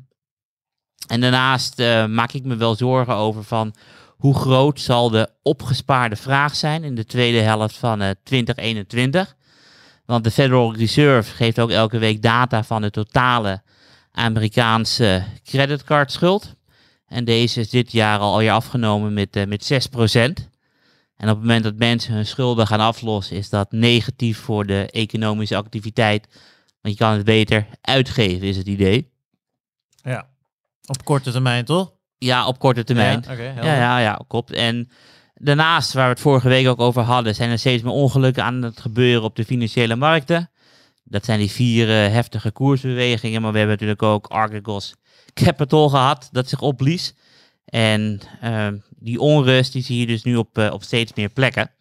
[1.07, 3.73] En daarnaast eh, maak ik me wel zorgen over van
[4.23, 9.35] hoe groot zal de opgespaarde vraag zijn in de tweede helft van eh, 2021.
[10.05, 13.61] Want de Federal Reserve geeft ook elke week data van de totale
[14.11, 16.55] Amerikaanse creditcardschuld.
[17.07, 20.49] En deze is dit jaar al alweer afgenomen met, eh, met 6%.
[21.15, 24.89] En op het moment dat mensen hun schulden gaan aflossen, is dat negatief voor de
[24.91, 26.27] economische activiteit.
[26.81, 29.11] Want je kan het beter uitgeven, is het idee.
[30.03, 30.31] ja.
[30.85, 31.93] Op korte termijn, toch?
[32.17, 33.23] Ja, op korte termijn.
[33.25, 33.65] Ja, oké, helder.
[33.65, 34.51] Ja, ja, ja, klopt.
[34.51, 34.89] En
[35.43, 38.61] daarnaast, waar we het vorige week ook over hadden, zijn er steeds meer ongelukken aan
[38.61, 40.49] het gebeuren op de financiële markten.
[41.03, 44.95] Dat zijn die vier eh, heftige koersbewegingen, maar we hebben natuurlijk ook Archegos
[45.33, 47.13] Capital gehad, dat zich opblies.
[47.65, 51.71] En eh, die onrust, die zie je dus nu op, eh, op steeds meer plekken.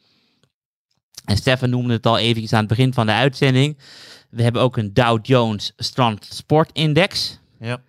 [1.25, 3.79] En Stefan noemde het al eventjes aan het begin van de uitzending.
[4.31, 7.39] We hebben ook een Dow Jones Transport Index.
[7.59, 7.83] Ja.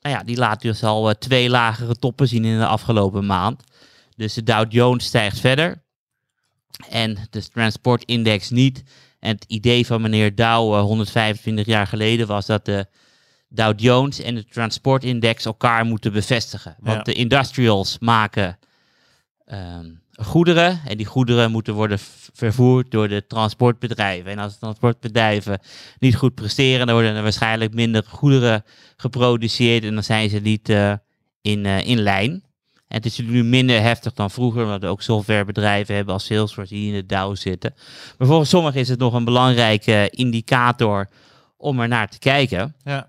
[0.00, 3.62] Nou ja, die laat dus al eh, twee lagere toppen zien in de afgelopen maand.
[4.18, 5.82] Dus de Dow Jones stijgt verder.
[6.90, 8.82] En de transportindex niet.
[9.20, 12.86] En het idee van meneer Dow eh, 125 jaar geleden was dat de
[13.48, 16.76] Dow Jones en de transportindex elkaar moeten bevestigen.
[16.80, 17.02] Want Ja.
[17.02, 18.58] de industrials maken
[19.44, 20.80] ehm, goederen.
[20.86, 21.98] En die goederen moeten worden
[22.32, 24.30] vervoerd door de transportbedrijven.
[24.30, 25.60] En als de transportbedrijven
[25.98, 28.64] niet goed presteren, dan worden er waarschijnlijk minder goederen
[28.96, 29.84] geproduceerd.
[29.84, 30.92] En dan zijn ze niet eh,
[31.40, 32.42] in, eh, in lijn.
[32.88, 36.74] En het is nu minder heftig dan vroeger, omdat we ook softwarebedrijven hebben als Salesforce
[36.74, 37.74] die in de Dow zitten.
[38.18, 41.08] Maar volgens sommigen is het nog een belangrijke indicator
[41.56, 42.74] om er naar te kijken.
[42.84, 43.08] Ja.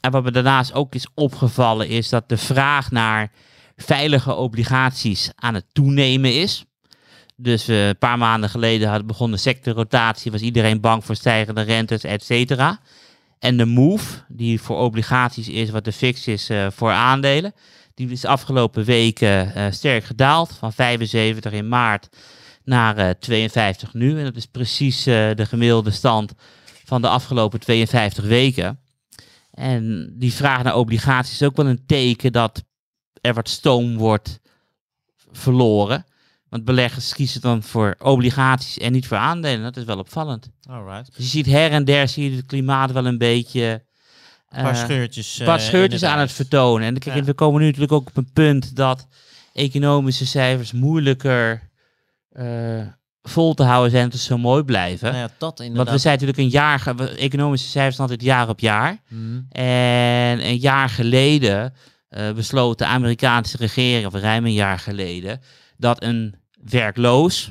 [0.00, 3.32] En wat me daarnaast ook is opgevallen is dat de vraag naar
[3.76, 6.64] veilige obligaties aan het toenemen is.
[7.36, 11.62] Dus eh, een paar maanden geleden had begon de sectorrotatie, was iedereen bang voor stijgende
[11.62, 12.78] rentes, et cetera.
[13.38, 17.54] En de move, die voor obligaties is wat de fix is eh, voor aandelen,
[17.94, 20.52] die is afgelopen weken eh, sterk gedaald.
[20.52, 22.08] Van 75 in maart
[22.64, 24.18] naar eh, 52 nu.
[24.18, 26.32] En dat is precies eh, de gemiddelde stand
[26.84, 28.78] van de afgelopen 52 weken.
[29.50, 32.64] En die vraag naar obligaties is ook wel een teken dat
[33.20, 34.40] er wat stoom wordt
[35.32, 36.04] verloren.
[36.48, 39.62] Want beleggers kiezen dan voor obligaties en niet voor aandelen.
[39.62, 40.50] Dat is wel opvallend.
[40.68, 41.06] Alright.
[41.06, 43.84] Dus je ziet her en der zie je het klimaat wel een beetje...
[44.54, 45.38] Een paar eh, scheurtjes.
[45.38, 46.86] een paar eh, scheurtjes aan het vertonen.
[46.86, 47.22] En kijk, Ja.
[47.22, 49.06] we komen nu natuurlijk ook op een punt dat
[49.52, 51.70] economische cijfers moeilijker
[52.30, 52.86] eh,
[53.22, 55.12] vol te houden zijn, dat ze zo mooi blijven.
[55.12, 55.84] Nou ja, dat inderdaad.
[55.84, 58.98] Want we zijn natuurlijk een jaar, economische cijfers zijn altijd jaar op jaar.
[59.08, 59.46] Hmm.
[59.50, 61.74] En een jaar geleden
[62.08, 65.40] eh, besloot de Amerikaanse regering, of ruim een jaar geleden,
[65.76, 66.34] dat een
[66.64, 67.50] werkloos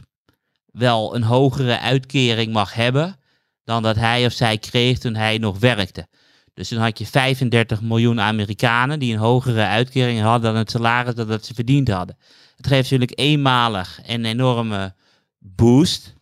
[0.65, 3.15] wel een hogere uitkering mag hebben
[3.63, 6.07] dan dat hij of zij kreeg toen hij nog werkte.
[6.53, 11.15] Dus toen had je 35 miljoen Amerikanen die een hogere uitkering hadden dan het salaris
[11.15, 12.17] dat, dat ze verdiend hadden.
[12.55, 14.95] Het geeft natuurlijk eenmalig een enorme
[15.39, 16.13] boost.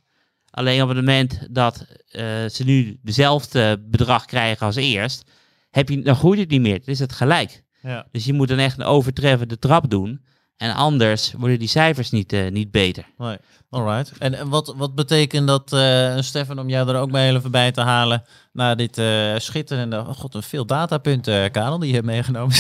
[0.50, 5.32] Alleen op het moment dat eh, ze nu dezelfde bedrag krijgen als eerst,
[5.70, 6.80] heb je, dan groeit het niet meer.
[6.80, 7.64] Dan is het gelijk.
[7.82, 8.08] Ja.
[8.12, 10.22] Dus je moet dan echt een overtreffende trap doen.
[10.62, 13.06] En anders worden die cijfers niet, eh, niet beter.
[13.18, 13.38] Nee.
[13.70, 14.12] Alright.
[14.18, 17.72] En, en wat, wat betekent dat, eh Stefan, om jou er ook mee even bij
[17.72, 22.06] te halen, na dit eh, schitterende, oh god, een veel datapunten, Karel, die je hebt
[22.06, 22.56] meegenomen.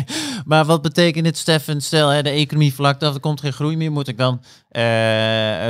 [0.44, 1.80] maar wat betekent dit, Stefan?
[1.80, 4.42] Stel, hè, de economie vlakt af, er komt geen groei meer, moet ik dan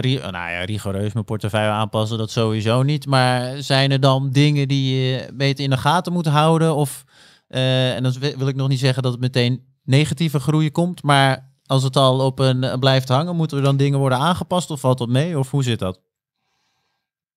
[0.01, 2.19] ri- nou ja, rigoureus mijn portefeuille aanpassen?
[2.19, 3.07] Dat sowieso niet.
[3.07, 6.75] Maar zijn er dan dingen die je beter in de gaten moet houden?
[6.75, 7.05] Of,
[7.49, 11.83] en dan wil ik nog niet zeggen dat het meteen negatieve groei komt, maar als
[11.83, 14.99] het al op een eh, blijft hangen, moeten er dan dingen worden aangepast of valt
[14.99, 15.39] dat mee?
[15.39, 16.01] Of hoe zit dat?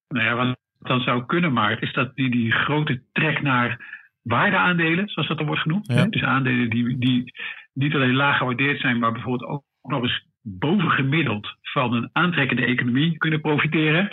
[0.07, 3.85] Nou ja, wat dan zou kunnen, maar is dat die, die grote trek naar
[4.21, 5.87] waardeaandelen, zoals dat dan wordt genoemd.
[5.87, 5.95] Ja.
[5.95, 6.09] Hè?
[6.09, 7.33] Dus aandelen die, die
[7.73, 13.17] niet alleen laag gewaardeerd zijn, maar bijvoorbeeld ook nog eens bovengemiddeld van een aantrekkende economie
[13.17, 14.11] kunnen profiteren.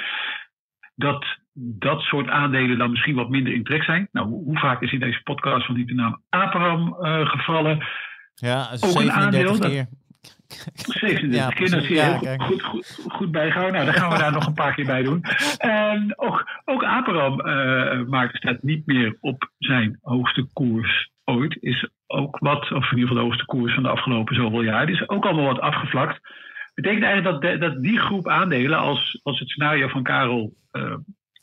[0.94, 4.08] Dat dat soort aandelen dan misschien wat minder in trek zijn.
[4.12, 7.86] Nou, hoe vaak is in deze podcast van die de naam Aperam eh, gevallen?
[8.34, 9.86] Ja, Ook een 37 aandeel, dat-
[10.59, 10.72] keer.
[10.74, 12.42] 37 Ja, keer, dat zie je ja, heel kijk.
[12.42, 13.32] goed, goed, goed.
[13.32, 15.22] Nou, dan gaan we daar nog een paar keer bij doen.
[15.59, 21.57] En ook, ook Aperam eh maakt staat niet meer op zijn hoogste koers ooit.
[21.61, 24.86] Is ook wat, of in ieder geval de hoogste koers van de afgelopen zoveel jaar.
[24.86, 26.20] Die is ook allemaal wat afgevlakt.
[26.74, 30.94] Betekent eigenlijk dat, de- dat die groep aandelen, als, als het scenario van Karel eh,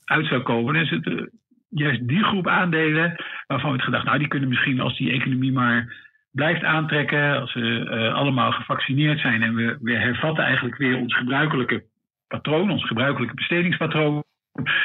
[0.05, 1.25] uit zou komen, dan is het eh,
[1.69, 3.15] juist die groep aandelen
[3.47, 6.05] waarvan we het gedacht, nou die kunnen misschien als die economie maar
[6.37, 11.15] blijft aantrekken, als we eh, allemaal gevaccineerd zijn en we, we hervatten eigenlijk weer ons
[11.15, 11.83] gebruikelijke
[12.27, 14.23] patroon, ons gebruikelijke bestedingspatroon,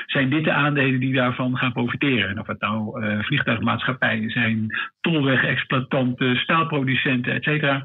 [0.06, 2.28] zijn dit de aandelen die daarvan gaan profiteren.
[2.28, 4.66] En of het nou eh, vliegtuigmaatschappijen zijn,
[5.00, 7.84] tolweg-exploitanten, staalproducenten, et cetera.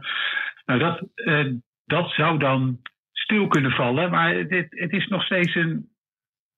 [0.66, 1.46] Nou, dat, eh,
[1.86, 2.80] dat zou dan
[3.12, 5.90] stil kunnen vallen, maar het, het is nog steeds een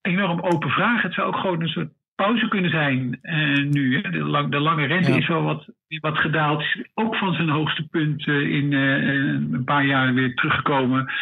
[0.00, 1.02] enorm open vraag.
[1.02, 1.92] Het zou ook gewoon een soort
[2.24, 4.00] pauze kunnen zijn eh, nu.
[4.00, 4.10] Hè.
[4.10, 5.16] De, lang- de lange rente Ja.
[5.16, 5.66] is wel wat,
[6.00, 6.64] wat gedaald.
[6.94, 11.12] Ook van zijn hoogste punt eh, in eh, een paar jaar weer teruggekomen.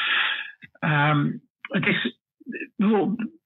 [0.78, 1.30] Ehm,
[1.60, 2.18] het, is,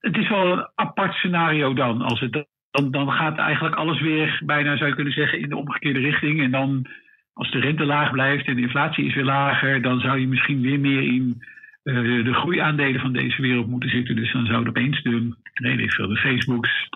[0.01, 2.03] het is wel een apart scenario dan.
[2.03, 5.57] Als het, dan, dan gaat eigenlijk alles weer, bijna zou je kunnen zeggen, in de
[5.57, 6.43] omgekeerde richting.
[6.43, 6.87] En dan,
[7.33, 10.61] als de rente laag blijft en de inflatie is weer lager, dan zou je misschien
[10.61, 11.43] weer meer in
[11.83, 14.17] de groeiaandelen van deze wereld moeten zitten.
[14.17, 16.89] Dus dan zouden opeens de, nee, veel, de Facebooks,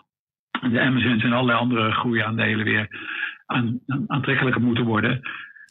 [0.61, 2.89] de Amazons en allerlei andere groeiaandelen weer
[3.47, 5.21] aan, aan- aantrekkelijker moeten worden.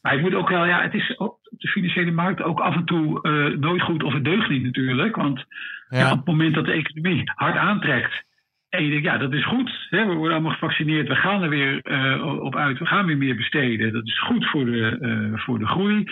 [0.02, 2.86] Maar ik moet ook wel, ja, het is op de financiële markt ook af en
[2.86, 5.16] toe eh, nooit goed of het deugt niet natuurlijk.
[5.16, 5.46] Want
[5.90, 5.98] ja.
[5.98, 6.12] Ja.
[6.12, 8.24] op het moment dat de economie hard aantrekt.
[8.70, 9.88] En je denkt, ja, dat is goed.
[9.90, 11.08] Hè, we worden allemaal gevaccineerd.
[11.08, 12.80] We gaan er weer eh, op uit.
[12.80, 13.94] We gaan weer meer besteden.
[13.94, 16.12] Dat is goed voor de, eh, voor de groei.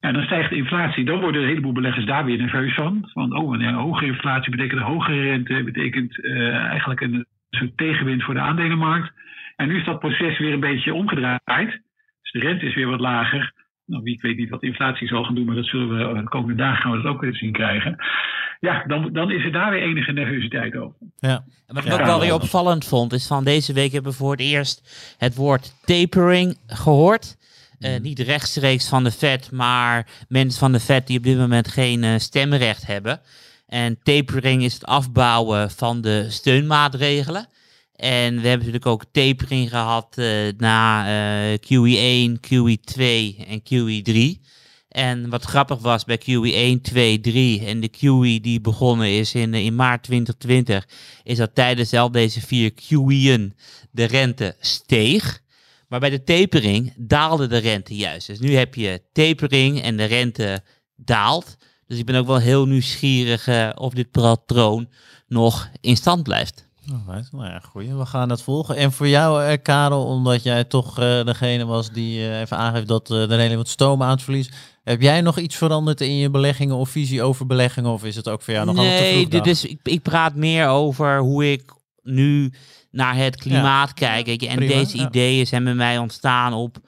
[0.00, 1.04] Ja, dan stijgt de inflatie.
[1.04, 3.08] Dan worden een heleboel beleggers daar weer nerveus van.
[3.12, 5.62] Van, oh, een hogere inflatie betekent een hogere rente.
[5.64, 9.12] Betekent eigenlijk een soort tegenwind voor de aandelenmarkt.
[9.56, 11.80] En nu is dat proces weer een beetje omgedraaid.
[12.22, 13.52] Dus de rente is weer wat lager.
[13.86, 16.04] Nou, wie ik weet niet wat de inflatie zal gaan doen, maar dat zullen we
[16.04, 17.96] eh, de komende dagen gaan we dat ook weer zien krijgen.
[18.60, 20.96] Ja, dan, dan is er daar weer enige nervositeit over.
[21.18, 21.44] Ja.
[21.66, 21.98] En wat ik Ja.
[21.98, 25.34] ook wel weer opvallend vond, is van deze week hebben we voor het eerst het
[25.34, 27.36] woord tapering gehoord.
[27.78, 31.68] Eh, niet rechtstreeks van de Fed, maar mensen van de Fed die op dit moment
[31.68, 33.20] geen eh, stemrecht hebben.
[33.66, 37.48] En tapering is het afbouwen van de steunmaatregelen.
[37.96, 43.02] En we hebben natuurlijk ook tapering gehad eh, na eh, QE1, QE2
[43.46, 44.40] en QE3.
[44.88, 49.54] En wat grappig was bij QE1, 2, 3 en de QE die begonnen is in,
[49.54, 50.88] eh, in maart 2020,
[51.22, 53.56] is dat tijdens al deze vier QE'en
[53.90, 55.42] de rente steeg.
[55.88, 58.26] Maar bij de tapering daalde de rente juist.
[58.26, 60.62] Dus nu heb je tapering en de rente
[60.96, 61.56] daalt.
[61.86, 64.88] Dus ik ben ook wel heel nieuwsgierig uh, of dit patroon
[65.26, 66.68] nog in stand blijft.
[66.92, 67.94] Alright, nou ja, goeie.
[67.94, 68.76] We gaan het volgen.
[68.76, 73.10] En voor jou, uh, Karel, omdat jij toch uh, degene was die even aangeeft dat
[73.10, 74.50] er helemaal wat stoom aan het verlies.
[74.84, 77.90] Heb jij nog iets veranderd in je beleggingen of visie over beleggingen?
[77.90, 79.30] Of is het ook voor jou nog altijd te vroeg?
[79.30, 81.72] Nee, dus ik, ik praat meer over hoe ik
[82.02, 82.52] nu
[82.90, 84.22] naar het klimaat ja.
[84.22, 84.42] kijk.
[84.42, 85.06] En Prima, deze ja.
[85.06, 86.78] ideeën zijn bij mij ontstaan op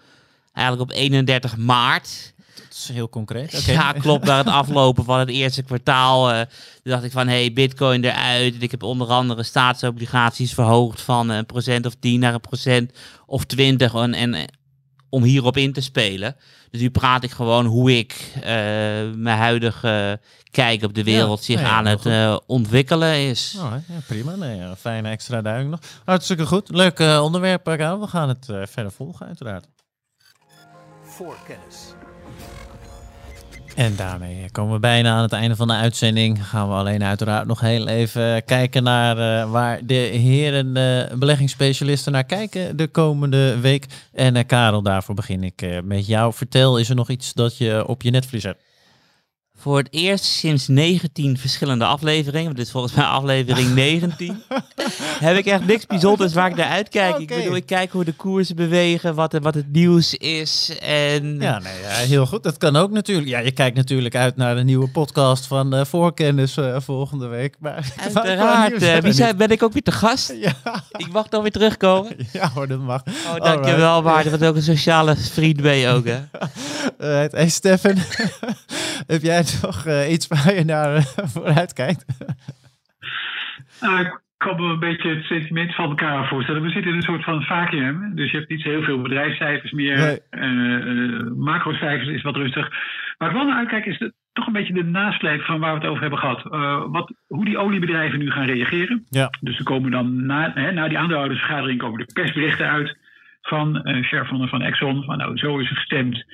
[0.53, 2.35] eigenlijk op 31 maart.
[2.57, 3.59] Dat is heel concreet.
[3.59, 3.75] Okay.
[3.75, 4.25] Ja, klopt.
[4.25, 6.41] Naar het aflopen van het eerste kwartaal uh,
[6.83, 8.63] dacht ik van, hey, bitcoin eruit.
[8.63, 12.93] Ik heb onder andere staatsobligaties verhoogd van een procent of 10 naar een procent
[13.27, 13.95] of 20.
[13.95, 14.49] En, en
[15.09, 16.37] om hierop in te spelen.
[16.71, 18.43] Dus nu praat ik gewoon hoe ik uh,
[19.15, 23.55] mijn huidige kijk op de wereld zich aan het uh, ontwikkelen is.
[23.59, 25.81] Oh, ja, prima, nee, een fijne extra duiding nog.
[26.05, 26.69] Hartstikke goed.
[26.69, 29.67] Leuk uh, onderwerp, We gaan het verder volgen, uiteraard.
[31.03, 31.96] Voorkennis.
[33.77, 36.47] En daarmee komen we bijna aan het einde van de uitzending.
[36.47, 42.13] Gaan we alleen uiteraard nog heel even kijken naar uh, waar de heren uh, beleggingsspecialisten
[42.13, 43.87] naar kijken de komende week.
[44.13, 46.33] En uh, Karel, daarvoor begin ik met jou.
[46.35, 48.63] Vertel, is er nog iets dat je op je netvlies hebt?
[49.67, 54.43] Voor het eerst sinds 19 verschillende afleveringen, dit is volgens mij aflevering 19,
[54.99, 57.11] heb ik echt niks bijzonders waar ik naar uitkijk.
[57.11, 57.23] Okay.
[57.23, 60.79] Ik bedoel, ik kijk hoe de koersen bewegen, wat, wat het nieuws is.
[60.81, 61.41] En...
[61.41, 62.43] Ja, nee, ja, heel goed.
[62.43, 63.29] Dat kan ook natuurlijk.
[63.29, 67.57] Ja, je kijkt natuurlijk uit naar de nieuwe podcast van uh, Voorkennis uh, volgende week.
[67.59, 68.83] Maar, Uiteraard.
[68.83, 70.35] Uh, wie zei, ben ik ook weer te gast?
[70.41, 70.83] Ja.
[70.97, 72.17] Ik mag dan weer terugkomen.
[72.33, 73.03] Ja hoor, dat mag.
[73.07, 74.31] Oh, dankjewel, Maarten.
[74.31, 76.19] Wat ook een sociale vriend ben je ook, hè?
[76.99, 77.97] Hey, Stefan,
[79.13, 81.03] heb jij toch uh, iets waar je naar uh,
[81.35, 82.05] vooruit kijkt?
[83.83, 86.63] Uh, ik kan me een beetje het sentiment van elkaar voorstellen.
[86.63, 88.15] We zitten in een soort van vacuüm.
[88.15, 90.21] Dus je hebt niet zo heel veel bedrijfscijfers meer.
[90.31, 91.25] Nee.
[91.35, 92.69] macrocijfers is wat rustig.
[93.19, 95.79] Waar ik wel naar uitkijk is de, toch een beetje de nasleep van waar we
[95.79, 96.43] het over hebben gehad.
[96.91, 99.07] wat, hoe die oliebedrijven nu gaan reageren.
[99.09, 99.31] Ja.
[99.41, 102.97] Dus er komen dan na, hè, na die aandeelhoudersvergadering komen de persberichten uit
[103.43, 105.05] van uh, Sheriff van, van Exxon.
[105.05, 106.25] Van nou, zo is er gestemd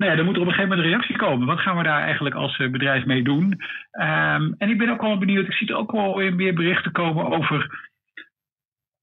[0.00, 1.46] nou ja, dan moet er op een gegeven moment een reactie komen.
[1.46, 3.44] Wat gaan we daar eigenlijk als eh, bedrijf mee doen?
[3.92, 7.26] Um, en ik ben ook wel benieuwd, ik zie ook wel weer meer berichten komen
[7.26, 7.88] over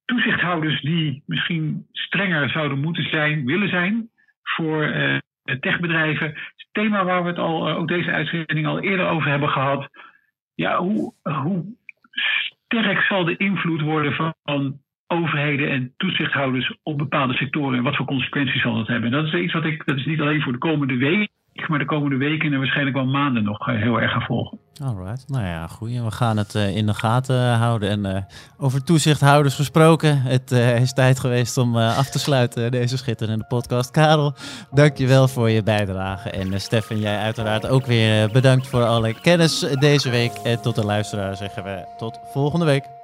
[0.05, 4.09] toezichthouders die misschien strenger zouden moeten zijn, willen zijn
[4.43, 5.17] voor uh,
[5.59, 6.27] techbedrijven.
[6.27, 9.89] Het thema waar we het al, uh, ook deze uitzending al eerder over hebben gehad.
[10.55, 11.65] Ja, hoe, hoe
[12.65, 18.05] sterk zal de invloed worden van overheden en toezichthouders op bepaalde sectoren en wat voor
[18.05, 19.11] consequenties zal dat hebben.
[19.11, 21.29] Dat is iets wat ik, dat is niet alleen voor de komende week,
[21.67, 24.59] maar de komende weken en waarschijnlijk wel maanden nog eh, heel erg gaan volgen.
[24.83, 25.89] Alright, nou ja, goed.
[25.89, 27.89] We gaan het uh, in de gaten houden.
[27.89, 28.25] En
[28.57, 33.91] over toezichthouders gesproken, het is tijd geweest om af te sluiten deze schitterende podcast.
[33.91, 34.35] Karel,
[34.71, 36.29] dankjewel voor je bijdrage.
[36.29, 40.31] En Stefan, jij uiteraard ook weer bedankt voor alle kennis deze week.
[40.43, 42.96] En tot de luisteraar zeggen we tot volgende week.